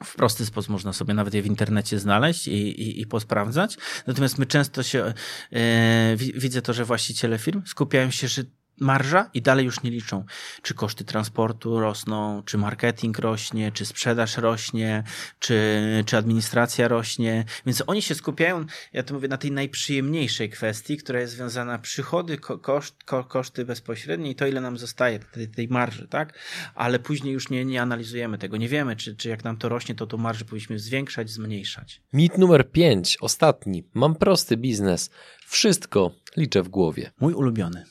w 0.04 0.16
prosty 0.16 0.46
sposób 0.46 0.70
można 0.70 0.92
sobie 0.92 1.14
nawet 1.14 1.34
je 1.34 1.42
w 1.42 1.46
internecie 1.46 1.98
znaleźć 1.98 2.48
i, 2.48 2.52
i, 2.52 3.00
i 3.00 3.06
posprawdzać. 3.06 3.76
Natomiast 4.06 4.38
my 4.38 4.46
często 4.46 4.82
się, 4.82 5.14
e, 5.52 6.16
widzę 6.16 6.62
to, 6.62 6.72
że 6.72 6.84
właściciele 6.84 7.38
firm 7.38 7.62
skupiają 7.66 8.10
się, 8.10 8.28
że 8.28 8.42
marża 8.82 9.30
i 9.34 9.42
dalej 9.42 9.64
już 9.64 9.82
nie 9.82 9.90
liczą, 9.90 10.24
czy 10.62 10.74
koszty 10.74 11.04
transportu 11.04 11.80
rosną, 11.80 12.42
czy 12.42 12.58
marketing 12.58 13.18
rośnie, 13.18 13.72
czy 13.72 13.86
sprzedaż 13.86 14.36
rośnie, 14.36 15.04
czy, 15.38 15.82
czy 16.06 16.16
administracja 16.16 16.88
rośnie. 16.88 17.44
Więc 17.66 17.82
oni 17.86 18.02
się 18.02 18.14
skupiają, 18.14 18.66
ja 18.92 19.02
to 19.02 19.14
mówię, 19.14 19.28
na 19.28 19.36
tej 19.36 19.52
najprzyjemniejszej 19.52 20.50
kwestii, 20.50 20.96
która 20.96 21.20
jest 21.20 21.32
związana 21.32 21.78
przychody, 21.78 22.38
koszt, 22.38 23.04
koszty 23.28 23.64
bezpośrednie 23.64 24.30
i 24.30 24.34
to, 24.34 24.46
ile 24.46 24.60
nam 24.60 24.78
zostaje 24.78 25.18
tej, 25.18 25.48
tej 25.48 25.68
marży, 25.68 26.08
tak? 26.08 26.38
Ale 26.74 26.98
później 26.98 27.34
już 27.34 27.50
nie, 27.50 27.64
nie 27.64 27.82
analizujemy 27.82 28.38
tego. 28.38 28.56
Nie 28.56 28.68
wiemy, 28.68 28.96
czy, 28.96 29.16
czy 29.16 29.28
jak 29.28 29.44
nam 29.44 29.56
to 29.56 29.68
rośnie, 29.68 29.94
to 29.94 30.06
tą 30.06 30.16
marżę 30.16 30.44
powinniśmy 30.44 30.78
zwiększać, 30.78 31.30
zmniejszać. 31.30 32.00
Mit 32.12 32.38
numer 32.38 32.70
5, 32.70 33.18
ostatni. 33.20 33.84
Mam 33.94 34.14
prosty 34.14 34.56
biznes. 34.56 35.10
Wszystko 35.46 36.10
liczę 36.36 36.62
w 36.62 36.68
głowie. 36.68 37.10
Mój 37.20 37.34
ulubiony 37.34 37.84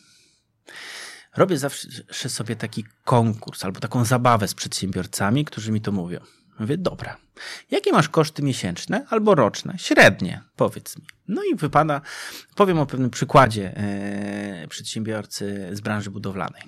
robię 1.37 1.57
zawsze 1.57 2.29
sobie 2.29 2.55
taki 2.55 2.85
konkurs 3.03 3.65
albo 3.65 3.79
taką 3.79 4.05
zabawę 4.05 4.47
z 4.47 4.53
przedsiębiorcami, 4.53 5.45
którzy 5.45 5.71
mi 5.71 5.81
to 5.81 5.91
mówią. 5.91 6.19
Mówię, 6.59 6.77
dobra, 6.77 7.17
jakie 7.71 7.91
masz 7.91 8.09
koszty 8.09 8.43
miesięczne 8.43 9.05
albo 9.09 9.35
roczne? 9.35 9.73
Średnie, 9.77 10.41
powiedz 10.55 10.97
mi. 10.97 11.05
No 11.27 11.43
i 11.43 11.55
wypada, 11.55 12.01
powiem 12.55 12.79
o 12.79 12.85
pewnym 12.85 13.09
przykładzie 13.09 13.77
e, 13.77 14.67
przedsiębiorcy 14.67 15.69
z 15.71 15.81
branży 15.81 16.11
budowlanej. 16.11 16.61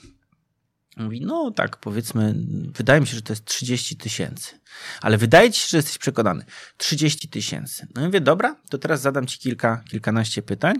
Mówi, 0.98 1.22
no 1.22 1.52
tak, 1.52 1.78
powiedzmy, 1.78 2.36
wydaje 2.76 3.02
mi 3.02 3.08
się, 3.08 3.16
że 3.16 3.22
to 3.22 3.34
jest 3.34 3.46
30 3.46 3.98
tysięcy. 3.98 4.60
Ale 5.02 5.18
wydaje 5.18 5.52
ci 5.52 5.60
się, 5.60 5.68
że 5.70 5.78
jesteś 5.78 5.98
przekonany. 5.98 6.46
30 6.78 7.30
tysięcy. 7.30 7.88
No 7.96 8.02
i 8.02 8.06
mówię, 8.06 8.22
dobra, 8.22 8.56
to 8.70 8.78
teraz 8.78 9.02
zadam 9.02 9.28
ci 9.28 9.40
kilka, 9.40 9.84
kilkanaście 9.90 10.42
pytań, 10.42 10.76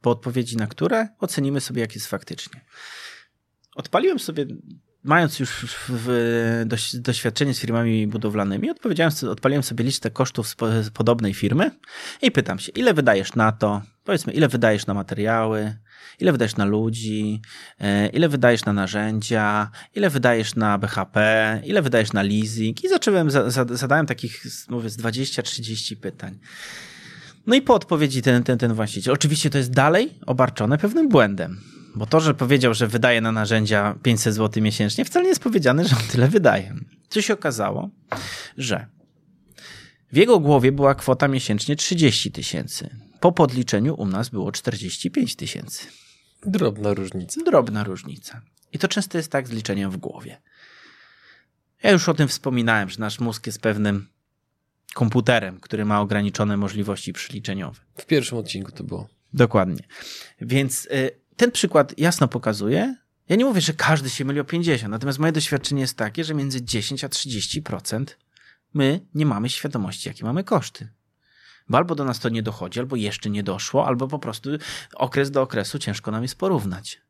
po 0.00 0.10
odpowiedzi 0.10 0.56
na 0.56 0.66
które 0.66 1.08
ocenimy 1.18 1.60
sobie, 1.60 1.80
jak 1.80 1.94
jest 1.94 2.06
faktycznie 2.06 2.60
odpaliłem 3.80 4.18
sobie, 4.18 4.46
mając 5.04 5.38
już 5.38 5.66
w, 5.88 6.64
doświadczenie 6.94 7.54
z 7.54 7.60
firmami 7.60 8.06
budowlanymi, 8.06 8.70
odpowiedziałem, 8.70 9.12
odpaliłem 9.30 9.62
sobie 9.62 9.84
listę 9.84 10.10
kosztów 10.10 10.48
z 10.82 10.90
podobnej 10.90 11.34
firmy 11.34 11.70
i 12.22 12.30
pytam 12.30 12.58
się, 12.58 12.72
ile 12.72 12.94
wydajesz 12.94 13.34
na 13.34 13.52
to, 13.52 13.82
powiedzmy, 14.04 14.32
ile 14.32 14.48
wydajesz 14.48 14.86
na 14.86 14.94
materiały, 14.94 15.76
ile 16.18 16.32
wydajesz 16.32 16.56
na 16.56 16.64
ludzi, 16.64 17.40
e, 17.78 18.08
ile 18.08 18.28
wydajesz 18.28 18.64
na 18.64 18.72
narzędzia, 18.72 19.70
ile 19.94 20.10
wydajesz 20.10 20.54
na 20.54 20.78
BHP, 20.78 21.16
ile 21.64 21.82
wydajesz 21.82 22.12
na 22.12 22.22
leasing? 22.22 22.84
I 22.84 22.88
zacząłem, 22.88 23.30
zadałem 23.70 24.06
takich, 24.06 24.42
mówię, 24.68 24.90
z 24.90 24.96
20-30 24.96 25.96
pytań. 25.96 26.38
No 27.46 27.54
i 27.54 27.62
po 27.62 27.74
odpowiedzi 27.74 28.22
ten, 28.22 28.42
ten, 28.42 28.58
ten 28.58 28.74
właściciel. 28.74 29.14
Oczywiście 29.14 29.50
to 29.50 29.58
jest 29.58 29.70
dalej 29.70 30.18
obarczone 30.26 30.78
pewnym 30.78 31.08
błędem 31.08 31.79
bo 31.94 32.06
to, 32.06 32.20
że 32.20 32.34
powiedział, 32.34 32.74
że 32.74 32.86
wydaje 32.86 33.20
na 33.20 33.32
narzędzia 33.32 33.94
500 34.02 34.34
zł 34.34 34.62
miesięcznie, 34.62 35.04
wcale 35.04 35.22
nie 35.22 35.28
jest 35.28 35.42
powiedziane, 35.42 35.84
że 35.84 35.96
on 35.96 36.02
tyle 36.02 36.28
wydaje. 36.28 36.74
Co 37.08 37.22
się 37.22 37.34
okazało, 37.34 37.90
że 38.56 38.86
w 40.12 40.16
jego 40.16 40.40
głowie 40.40 40.72
była 40.72 40.94
kwota 40.94 41.28
miesięcznie 41.28 41.76
30 41.76 42.32
tysięcy. 42.32 42.90
Po 43.20 43.32
podliczeniu 43.32 43.94
u 43.94 44.06
nas 44.06 44.28
było 44.28 44.52
45 44.52 45.36
tysięcy. 45.36 45.86
Drobna 46.46 46.94
różnica. 46.94 47.40
Drobna 47.44 47.84
różnica. 47.84 48.40
I 48.72 48.78
to 48.78 48.88
często 48.88 49.18
jest 49.18 49.32
tak 49.32 49.48
z 49.48 49.50
liczeniem 49.50 49.90
w 49.90 49.96
głowie. 49.96 50.40
Ja 51.82 51.90
już 51.90 52.08
o 52.08 52.14
tym 52.14 52.28
wspominałem, 52.28 52.88
że 52.88 53.00
nasz 53.00 53.20
mózg 53.20 53.46
jest 53.46 53.60
pewnym 53.60 54.06
komputerem, 54.94 55.60
który 55.60 55.84
ma 55.84 56.00
ograniczone 56.00 56.56
możliwości 56.56 57.12
przyliczeniowe. 57.12 57.80
W 57.96 58.06
pierwszym 58.06 58.38
odcinku 58.38 58.72
to 58.72 58.84
było. 58.84 59.08
Dokładnie. 59.32 59.82
Więc 60.40 60.86
y, 60.86 61.10
ten 61.36 61.50
przykład 61.50 61.98
jasno 61.98 62.28
pokazuje, 62.28 62.96
ja 63.28 63.36
nie 63.36 63.44
mówię, 63.44 63.60
że 63.60 63.72
każdy 63.72 64.10
się 64.10 64.24
myli 64.24 64.40
o 64.40 64.44
50, 64.44 64.90
natomiast 64.90 65.18
moje 65.18 65.32
doświadczenie 65.32 65.80
jest 65.80 65.96
takie, 65.96 66.24
że 66.24 66.34
między 66.34 66.62
10 66.62 67.04
a 67.04 67.08
30% 67.08 68.04
my 68.74 69.06
nie 69.14 69.26
mamy 69.26 69.48
świadomości, 69.48 70.08
jakie 70.08 70.24
mamy 70.24 70.44
koszty. 70.44 70.88
Bo 71.68 71.78
albo 71.78 71.94
do 71.94 72.04
nas 72.04 72.18
to 72.18 72.28
nie 72.28 72.42
dochodzi, 72.42 72.80
albo 72.80 72.96
jeszcze 72.96 73.30
nie 73.30 73.42
doszło, 73.42 73.86
albo 73.86 74.08
po 74.08 74.18
prostu 74.18 74.50
okres 74.94 75.30
do 75.30 75.42
okresu 75.42 75.78
ciężko 75.78 76.10
nam 76.10 76.22
jest 76.22 76.34
porównać. 76.34 77.00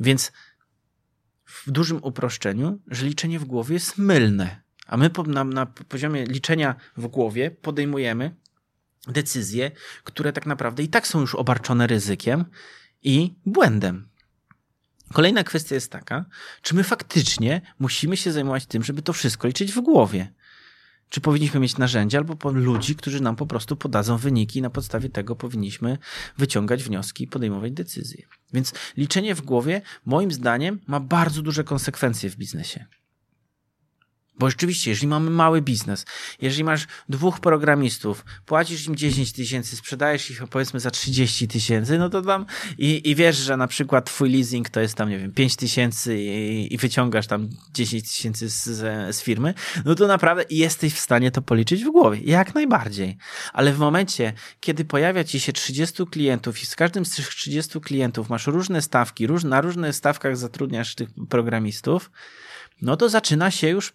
Więc 0.00 0.32
w 1.44 1.70
dużym 1.70 1.98
uproszczeniu, 2.02 2.78
że 2.86 3.06
liczenie 3.06 3.38
w 3.38 3.44
głowie 3.44 3.74
jest 3.74 3.98
mylne, 3.98 4.64
a 4.86 4.96
my 4.96 5.10
na, 5.26 5.44
na 5.44 5.66
poziomie 5.66 6.24
liczenia 6.24 6.74
w 6.96 7.06
głowie 7.06 7.50
podejmujemy 7.50 8.34
decyzje, 9.08 9.70
które 10.04 10.32
tak 10.32 10.46
naprawdę 10.46 10.82
i 10.82 10.88
tak 10.88 11.06
są 11.06 11.20
już 11.20 11.34
obarczone 11.34 11.86
ryzykiem 11.86 12.44
i 13.02 13.34
błędem. 13.46 14.08
Kolejna 15.12 15.44
kwestia 15.44 15.74
jest 15.74 15.92
taka, 15.92 16.24
czy 16.62 16.74
my 16.74 16.84
faktycznie 16.84 17.60
musimy 17.78 18.16
się 18.16 18.32
zajmować 18.32 18.66
tym, 18.66 18.82
żeby 18.82 19.02
to 19.02 19.12
wszystko 19.12 19.48
liczyć 19.48 19.72
w 19.72 19.80
głowie. 19.80 20.32
Czy 21.08 21.20
powinniśmy 21.20 21.60
mieć 21.60 21.78
narzędzia 21.78 22.18
albo 22.18 22.50
ludzi, 22.50 22.96
którzy 22.96 23.22
nam 23.22 23.36
po 23.36 23.46
prostu 23.46 23.76
podadzą 23.76 24.16
wyniki 24.16 24.58
i 24.58 24.62
na 24.62 24.70
podstawie 24.70 25.08
tego 25.08 25.36
powinniśmy 25.36 25.98
wyciągać 26.38 26.84
wnioski 26.84 27.24
i 27.24 27.26
podejmować 27.26 27.72
decyzje. 27.72 28.26
Więc 28.52 28.72
liczenie 28.96 29.34
w 29.34 29.42
głowie, 29.42 29.82
moim 30.04 30.32
zdaniem, 30.32 30.80
ma 30.86 31.00
bardzo 31.00 31.42
duże 31.42 31.64
konsekwencje 31.64 32.30
w 32.30 32.36
biznesie. 32.36 32.86
Bo 34.38 34.50
rzeczywiście, 34.50 34.90
jeżeli 34.90 35.08
mamy 35.08 35.30
mały 35.30 35.62
biznes, 35.62 36.04
jeżeli 36.40 36.64
masz 36.64 36.86
dwóch 37.08 37.40
programistów, 37.40 38.24
płacisz 38.46 38.86
im 38.86 38.96
10 38.96 39.32
tysięcy, 39.32 39.76
sprzedajesz 39.76 40.30
ich 40.30 40.42
powiedzmy 40.50 40.80
za 40.80 40.90
30 40.90 41.48
tysięcy, 41.48 41.98
no 41.98 42.10
to 42.10 42.22
tam 42.22 42.46
i, 42.78 43.10
i 43.10 43.14
wiesz, 43.14 43.36
że 43.36 43.56
na 43.56 43.66
przykład 43.66 44.06
twój 44.06 44.30
leasing 44.30 44.68
to 44.68 44.80
jest 44.80 44.94
tam, 44.94 45.10
nie 45.10 45.18
wiem, 45.18 45.32
5 45.32 45.56
tysięcy 45.56 46.18
i, 46.18 46.78
wyciągasz 46.78 47.26
tam 47.26 47.48
10 47.74 48.08
tysięcy 48.08 48.50
z, 48.50 48.64
z, 48.64 49.16
z 49.16 49.22
firmy, 49.22 49.54
no 49.84 49.94
to 49.94 50.06
naprawdę 50.06 50.44
jesteś 50.50 50.94
w 50.94 51.00
stanie 51.00 51.30
to 51.30 51.42
policzyć 51.42 51.84
w 51.84 51.90
głowie. 51.90 52.20
Jak 52.24 52.54
najbardziej. 52.54 53.16
Ale 53.52 53.72
w 53.72 53.78
momencie, 53.78 54.32
kiedy 54.60 54.84
pojawia 54.84 55.24
ci 55.24 55.40
się 55.40 55.52
30 55.52 56.06
klientów 56.06 56.62
i 56.62 56.66
z 56.66 56.76
każdym 56.76 57.04
z 57.04 57.10
tych 57.10 57.28
30 57.28 57.80
klientów 57.80 58.28
masz 58.28 58.46
różne 58.46 58.82
stawki, 58.82 59.26
róż, 59.26 59.44
na 59.44 59.60
różnych 59.60 59.94
stawkach 59.96 60.36
zatrudniasz 60.36 60.94
tych 60.94 61.08
programistów, 61.28 62.10
no 62.82 62.96
to 62.96 63.08
zaczyna 63.08 63.50
się 63.50 63.68
już 63.68 63.92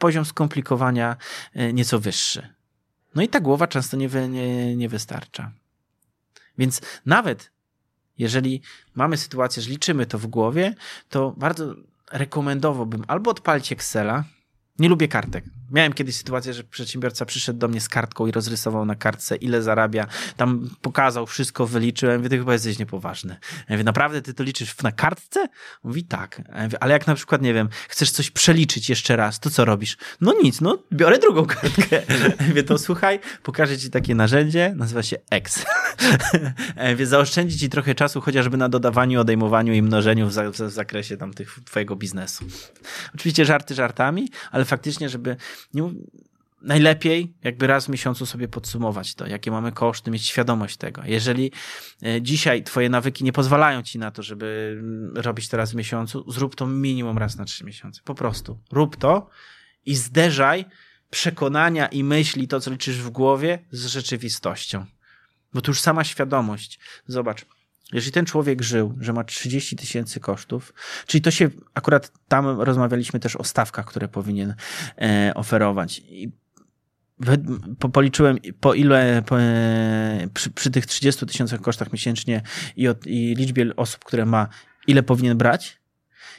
poziom 0.00 0.24
skomplikowania 0.24 1.16
e, 1.54 1.72
nieco 1.72 1.98
wyższy. 1.98 2.48
No 3.14 3.22
i 3.22 3.28
ta 3.28 3.40
głowa 3.40 3.66
często 3.66 3.96
nie, 3.96 4.08
wy, 4.08 4.28
nie, 4.28 4.76
nie 4.76 4.88
wystarcza. 4.88 5.52
Więc 6.58 6.80
nawet 7.06 7.50
jeżeli 8.18 8.62
mamy 8.94 9.16
sytuację, 9.16 9.62
że 9.62 9.70
liczymy 9.70 10.06
to 10.06 10.18
w 10.18 10.26
głowie, 10.26 10.74
to 11.08 11.30
bardzo 11.36 11.74
rekomendowałbym 12.12 13.04
albo 13.08 13.30
odpalić 13.30 13.72
Excela, 13.72 14.24
nie 14.78 14.88
lubię 14.88 15.08
kartek. 15.08 15.44
Miałem 15.70 15.92
kiedyś 15.92 16.16
sytuację, 16.16 16.54
że 16.54 16.64
przedsiębiorca 16.64 17.24
przyszedł 17.24 17.58
do 17.58 17.68
mnie 17.68 17.80
z 17.80 17.88
kartką 17.88 18.26
i 18.26 18.32
rozrysował 18.32 18.84
na 18.84 18.94
kartce, 18.94 19.36
ile 19.36 19.62
zarabia. 19.62 20.06
Tam 20.36 20.70
pokazał, 20.82 21.26
wszystko 21.26 21.66
wyliczyłem. 21.66 22.16
Mówię, 22.16 22.28
ty 22.28 22.38
chyba 22.38 22.52
jesteś 22.52 22.78
niepoważny. 22.78 23.36
Ja 23.68 23.74
mówię, 23.74 23.84
naprawdę 23.84 24.22
ty 24.22 24.34
to 24.34 24.42
liczysz 24.42 24.82
na 24.82 24.92
kartce? 24.92 25.48
Mówi, 25.84 26.04
tak. 26.04 26.42
Ja 26.54 26.64
mówię, 26.64 26.82
ale 26.82 26.92
jak 26.92 27.06
na 27.06 27.14
przykład, 27.14 27.42
nie 27.42 27.54
wiem, 27.54 27.68
chcesz 27.88 28.10
coś 28.10 28.30
przeliczyć 28.30 28.88
jeszcze 28.88 29.16
raz, 29.16 29.40
to 29.40 29.50
co 29.50 29.64
robisz? 29.64 29.96
No 30.20 30.34
nic, 30.42 30.60
no 30.60 30.82
biorę 30.92 31.18
drugą 31.18 31.46
kartkę. 31.46 32.02
Ja 32.40 32.46
mówię, 32.48 32.62
to 32.62 32.78
słuchaj, 32.78 33.20
pokażę 33.42 33.78
ci 33.78 33.90
takie 33.90 34.14
narzędzie, 34.14 34.72
nazywa 34.76 35.02
się 35.02 35.16
Excel. 35.30 35.64
Ja 36.98 37.06
zaoszczędzi 37.06 37.58
ci 37.58 37.68
trochę 37.68 37.94
czasu 37.94 38.20
chociażby 38.20 38.56
na 38.56 38.68
dodawaniu, 38.68 39.20
odejmowaniu 39.20 39.72
i 39.72 39.82
mnożeniu 39.82 40.28
w 40.28 40.70
zakresie 40.70 41.16
tam 41.16 41.34
tych 41.34 41.58
twojego 41.64 41.96
biznesu. 41.96 42.44
Oczywiście 43.14 43.44
żarty 43.44 43.74
żartami, 43.74 44.28
ale 44.50 44.59
faktycznie, 44.64 45.08
żeby 45.08 45.36
nie, 45.74 45.90
najlepiej 46.62 47.34
jakby 47.44 47.66
raz 47.66 47.86
w 47.86 47.88
miesiącu 47.88 48.26
sobie 48.26 48.48
podsumować 48.48 49.14
to, 49.14 49.26
jakie 49.26 49.50
mamy 49.50 49.72
koszty, 49.72 50.10
mieć 50.10 50.26
świadomość 50.26 50.76
tego. 50.76 51.02
Jeżeli 51.04 51.52
e, 52.02 52.22
dzisiaj 52.22 52.62
twoje 52.62 52.88
nawyki 52.88 53.24
nie 53.24 53.32
pozwalają 53.32 53.82
ci 53.82 53.98
na 53.98 54.10
to, 54.10 54.22
żeby 54.22 54.76
mm, 54.78 55.16
robić 55.16 55.48
to 55.48 55.56
raz 55.56 55.72
w 55.72 55.74
miesiącu, 55.74 56.32
zrób 56.32 56.56
to 56.56 56.66
minimum 56.66 57.18
raz 57.18 57.36
na 57.36 57.44
trzy 57.44 57.64
miesiące. 57.64 58.00
Po 58.04 58.14
prostu. 58.14 58.58
Rób 58.72 58.96
to 58.96 59.28
i 59.86 59.94
zderzaj 59.94 60.64
przekonania 61.10 61.86
i 61.86 62.04
myśli, 62.04 62.48
to 62.48 62.60
co 62.60 62.70
liczysz 62.70 62.98
w 62.98 63.10
głowie, 63.10 63.58
z 63.70 63.86
rzeczywistością. 63.86 64.86
Bo 65.54 65.60
to 65.60 65.70
już 65.70 65.80
sama 65.80 66.04
świadomość. 66.04 66.78
Zobacz, 67.06 67.46
jeżeli 67.92 68.12
ten 68.12 68.26
człowiek 68.26 68.62
żył, 68.62 68.94
że 69.00 69.12
ma 69.12 69.24
30 69.24 69.76
tysięcy 69.76 70.20
kosztów, 70.20 70.74
czyli 71.06 71.22
to 71.22 71.30
się 71.30 71.50
akurat 71.74 72.12
tam 72.28 72.60
rozmawialiśmy 72.60 73.20
też 73.20 73.36
o 73.36 73.44
stawkach, 73.44 73.86
które 73.86 74.08
powinien 74.08 74.54
e, 74.98 75.32
oferować. 75.34 76.02
I 76.08 76.32
po, 77.78 77.88
policzyłem, 77.88 78.38
po 78.60 78.74
ile 78.74 79.22
po, 79.26 79.40
e, 79.40 80.28
przy, 80.34 80.50
przy, 80.50 80.70
tych 80.70 80.86
30 80.86 81.26
tysiącach 81.26 81.60
kosztach 81.60 81.92
miesięcznie 81.92 82.42
i, 82.76 82.88
od, 82.88 83.06
i 83.06 83.34
liczbie 83.34 83.76
osób, 83.76 84.04
które 84.04 84.26
ma, 84.26 84.48
ile 84.86 85.02
powinien 85.02 85.38
brać. 85.38 85.80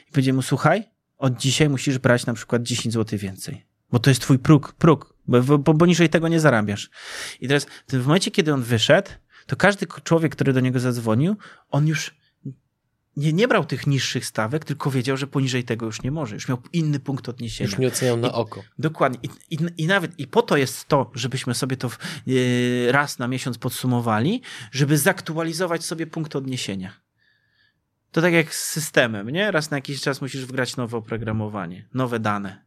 I 0.08 0.12
powiedziałem 0.12 0.36
mu, 0.36 0.42
słuchaj, 0.42 0.84
od 1.18 1.36
dzisiaj 1.36 1.68
musisz 1.68 1.98
brać 1.98 2.26
na 2.26 2.34
przykład 2.34 2.62
10 2.62 2.94
zł 2.94 3.18
więcej. 3.18 3.66
Bo 3.92 3.98
to 3.98 4.10
jest 4.10 4.20
twój 4.20 4.38
próg, 4.38 4.72
próg, 4.72 5.14
bo, 5.26 5.58
bo 5.58 5.74
poniżej 5.74 6.08
tego 6.08 6.28
nie 6.28 6.40
zarabiasz. 6.40 6.90
I 7.40 7.48
teraz 7.48 7.66
w 7.88 8.06
momencie, 8.06 8.30
kiedy 8.30 8.54
on 8.54 8.62
wyszedł, 8.62 9.10
to 9.46 9.56
każdy 9.56 9.86
człowiek, 10.04 10.32
który 10.32 10.52
do 10.52 10.60
niego 10.60 10.80
zadzwonił, 10.80 11.36
on 11.70 11.86
już 11.86 12.14
nie, 13.16 13.32
nie 13.32 13.48
brał 13.48 13.64
tych 13.64 13.86
niższych 13.86 14.26
stawek, 14.26 14.64
tylko 14.64 14.90
wiedział, 14.90 15.16
że 15.16 15.26
poniżej 15.26 15.64
tego 15.64 15.86
już 15.86 16.02
nie 16.02 16.10
może. 16.10 16.34
Już 16.34 16.48
miał 16.48 16.58
inny 16.72 17.00
punkt 17.00 17.28
odniesienia. 17.28 17.70
Już 17.70 17.78
nie 17.78 17.88
oceniał 17.88 18.16
na 18.16 18.28
I, 18.28 18.32
oko. 18.32 18.62
Dokładnie. 18.78 19.18
I, 19.22 19.54
i, 19.54 19.58
I 19.76 19.86
nawet 19.86 20.18
i 20.18 20.26
po 20.26 20.42
to 20.42 20.56
jest 20.56 20.88
to, 20.88 21.10
żebyśmy 21.14 21.54
sobie 21.54 21.76
to 21.76 21.90
yy, 22.26 22.92
raz 22.92 23.18
na 23.18 23.28
miesiąc 23.28 23.58
podsumowali, 23.58 24.42
żeby 24.72 24.98
zaktualizować 24.98 25.84
sobie 25.84 26.06
punkt 26.06 26.36
odniesienia. 26.36 26.92
To 28.12 28.20
tak 28.20 28.32
jak 28.32 28.54
z 28.54 28.64
systemem, 28.64 29.30
nie? 29.30 29.50
Raz 29.50 29.70
na 29.70 29.76
jakiś 29.76 30.00
czas 30.00 30.20
musisz 30.20 30.46
wgrać 30.46 30.76
nowe 30.76 30.96
oprogramowanie, 30.96 31.88
nowe 31.94 32.20
dane. 32.20 32.64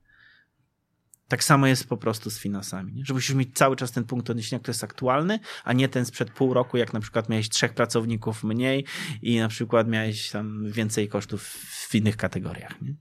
Tak 1.28 1.44
samo 1.44 1.68
jest 1.68 1.88
po 1.88 1.98
prostu 1.98 2.30
z 2.30 2.40
finansami, 2.40 2.94
nie? 2.94 3.06
że 3.06 3.14
musisz 3.14 3.36
mieć 3.36 3.50
cały 3.54 3.76
czas 3.76 3.92
ten 3.92 4.04
punkt 4.04 4.30
odniesienia, 4.30 4.60
który 4.60 4.72
jest 4.72 4.84
aktualny, 4.84 5.40
a 5.64 5.74
nie 5.74 5.90
ten 5.90 6.06
sprzed 6.06 6.32
pół 6.32 6.54
roku, 6.54 6.78
jak 6.78 6.94
na 6.94 7.00
przykład 7.00 7.30
miałeś 7.30 7.50
trzech 7.50 7.74
pracowników 7.74 8.44
mniej 8.44 8.86
i 9.22 9.40
na 9.40 9.48
przykład 9.48 9.88
miałeś 9.88 10.30
tam 10.30 10.72
więcej 10.72 11.10
kosztów 11.10 11.44
w 11.90 11.96
innych 11.96 12.18
kategoriach. 12.18 12.82
Nie? 12.82 12.96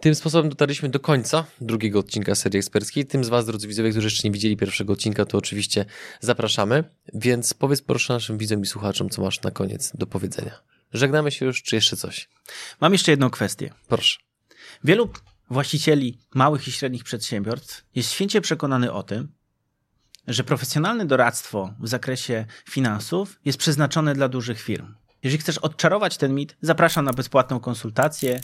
Tym 0.00 0.14
sposobem 0.14 0.50
dotarliśmy 0.50 0.88
do 0.88 1.00
końca 1.00 1.44
drugiego 1.60 1.98
odcinka 1.98 2.34
serii 2.34 2.58
eksperckiej. 2.58 3.06
Tym 3.06 3.24
z 3.24 3.28
Was, 3.28 3.46
drodzy 3.46 3.68
widzowie, 3.68 3.90
którzy 3.90 4.06
jeszcze 4.06 4.28
nie 4.28 4.32
widzieli 4.32 4.56
pierwszego 4.56 4.92
odcinka, 4.92 5.24
to 5.24 5.38
oczywiście 5.38 5.84
zapraszamy. 6.20 6.84
Więc 7.14 7.54
powiedz 7.54 7.82
proszę 7.82 8.12
naszym 8.12 8.38
widzom 8.38 8.62
i 8.62 8.66
słuchaczom, 8.66 9.10
co 9.10 9.22
masz 9.22 9.42
na 9.42 9.50
koniec 9.50 9.92
do 9.94 10.06
powiedzenia. 10.06 10.60
Żegnamy 10.92 11.30
się 11.30 11.46
już, 11.46 11.62
czy 11.62 11.76
jeszcze 11.76 11.96
coś? 11.96 12.28
Mam 12.80 12.92
jeszcze 12.92 13.12
jedną 13.12 13.30
kwestię. 13.30 13.70
Proszę. 13.88 14.18
Wielu 14.84 15.10
właścicieli 15.50 16.18
małych 16.34 16.68
i 16.68 16.72
średnich 16.72 17.04
przedsiębiorstw 17.04 17.84
jest 17.94 18.10
święcie 18.10 18.40
przekonany 18.40 18.92
o 18.92 19.02
tym, 19.02 19.28
że 20.26 20.44
profesjonalne 20.44 21.06
doradztwo 21.06 21.74
w 21.80 21.88
zakresie 21.88 22.46
finansów 22.70 23.40
jest 23.44 23.58
przeznaczone 23.58 24.14
dla 24.14 24.28
dużych 24.28 24.60
firm. 24.60 24.94
Jeżeli 25.22 25.38
chcesz 25.38 25.58
odczarować 25.58 26.16
ten 26.16 26.34
mit, 26.34 26.56
zapraszam 26.62 27.04
na 27.04 27.12
bezpłatną 27.12 27.60
konsultację, 27.60 28.40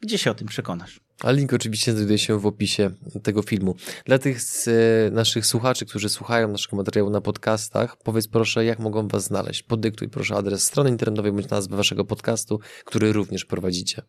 gdzie 0.00 0.18
się 0.18 0.30
o 0.30 0.34
tym 0.34 0.48
przekonasz. 0.48 1.00
A 1.22 1.30
link 1.30 1.52
oczywiście 1.52 1.92
znajduje 1.92 2.18
się 2.18 2.38
w 2.38 2.46
opisie 2.46 2.90
tego 3.22 3.42
filmu. 3.42 3.76
Dla 4.04 4.18
tych 4.18 4.42
z 4.42 4.68
e, 4.68 5.10
naszych 5.10 5.46
słuchaczy, 5.46 5.86
którzy 5.86 6.08
słuchają 6.08 6.48
naszego 6.48 6.76
materiału 6.76 7.10
na 7.10 7.20
podcastach, 7.20 7.96
powiedz 7.96 8.28
proszę, 8.28 8.64
jak 8.64 8.78
mogą 8.78 9.08
Was 9.08 9.24
znaleźć. 9.24 9.62
Podyktuj 9.62 10.08
proszę 10.08 10.36
adres 10.36 10.64
strony 10.64 10.90
internetowej 10.90 11.32
bądź 11.32 11.48
nazwę 11.48 11.76
Waszego 11.76 12.04
podcastu, 12.04 12.60
który 12.84 13.12
również 13.12 13.44
prowadzicie. 13.44 14.02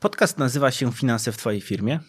Podcast 0.00 0.38
nazywa 0.38 0.70
się 0.70 0.92
Finanse 0.92 1.32
w 1.32 1.36
Twojej 1.36 1.60
firmie. 1.60 2.00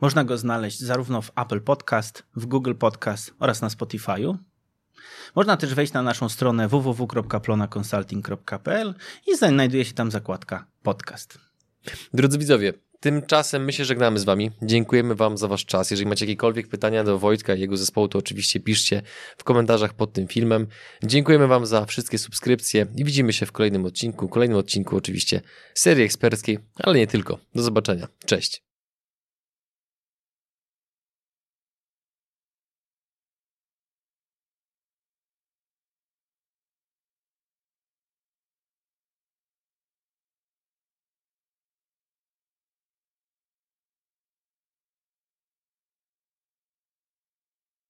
Można 0.00 0.24
go 0.24 0.38
znaleźć 0.38 0.80
zarówno 0.80 1.22
w 1.22 1.30
Apple 1.36 1.60
Podcast, 1.60 2.22
w 2.36 2.46
Google 2.46 2.74
Podcast 2.74 3.34
oraz 3.38 3.62
na 3.62 3.68
Spotify'u. 3.68 4.36
Można 5.34 5.56
też 5.56 5.74
wejść 5.74 5.92
na 5.92 6.02
naszą 6.02 6.28
stronę 6.28 6.68
www.plonaconsulting.pl 6.68 8.94
i 9.26 9.36
znajduje 9.36 9.84
się 9.84 9.92
tam 9.92 10.10
zakładka 10.10 10.66
podcast. 10.82 11.38
Drodzy 12.14 12.38
widzowie, 12.38 12.72
Tymczasem 13.04 13.64
my 13.64 13.72
się 13.72 13.84
żegnamy 13.84 14.18
z 14.18 14.24
Wami. 14.24 14.50
Dziękujemy 14.62 15.14
Wam 15.14 15.38
za 15.38 15.48
Wasz 15.48 15.64
czas. 15.64 15.90
Jeżeli 15.90 16.08
macie 16.08 16.24
jakiekolwiek 16.24 16.68
pytania 16.68 17.04
do 17.04 17.18
Wojtka 17.18 17.54
i 17.54 17.60
jego 17.60 17.76
zespołu, 17.76 18.08
to 18.08 18.18
oczywiście 18.18 18.60
piszcie 18.60 19.02
w 19.36 19.44
komentarzach 19.44 19.94
pod 19.94 20.12
tym 20.12 20.28
filmem. 20.28 20.66
Dziękujemy 21.02 21.46
Wam 21.46 21.66
za 21.66 21.86
wszystkie 21.86 22.18
subskrypcje 22.18 22.86
i 22.96 23.04
widzimy 23.04 23.32
się 23.32 23.46
w 23.46 23.52
kolejnym 23.52 23.84
odcinku. 23.84 24.28
Kolejnym 24.28 24.58
odcinku 24.58 24.96
oczywiście 24.96 25.40
serii 25.74 26.04
eksperckiej, 26.04 26.58
ale 26.76 26.98
nie 26.98 27.06
tylko. 27.06 27.38
Do 27.54 27.62
zobaczenia. 27.62 28.08
Cześć. 28.26 28.62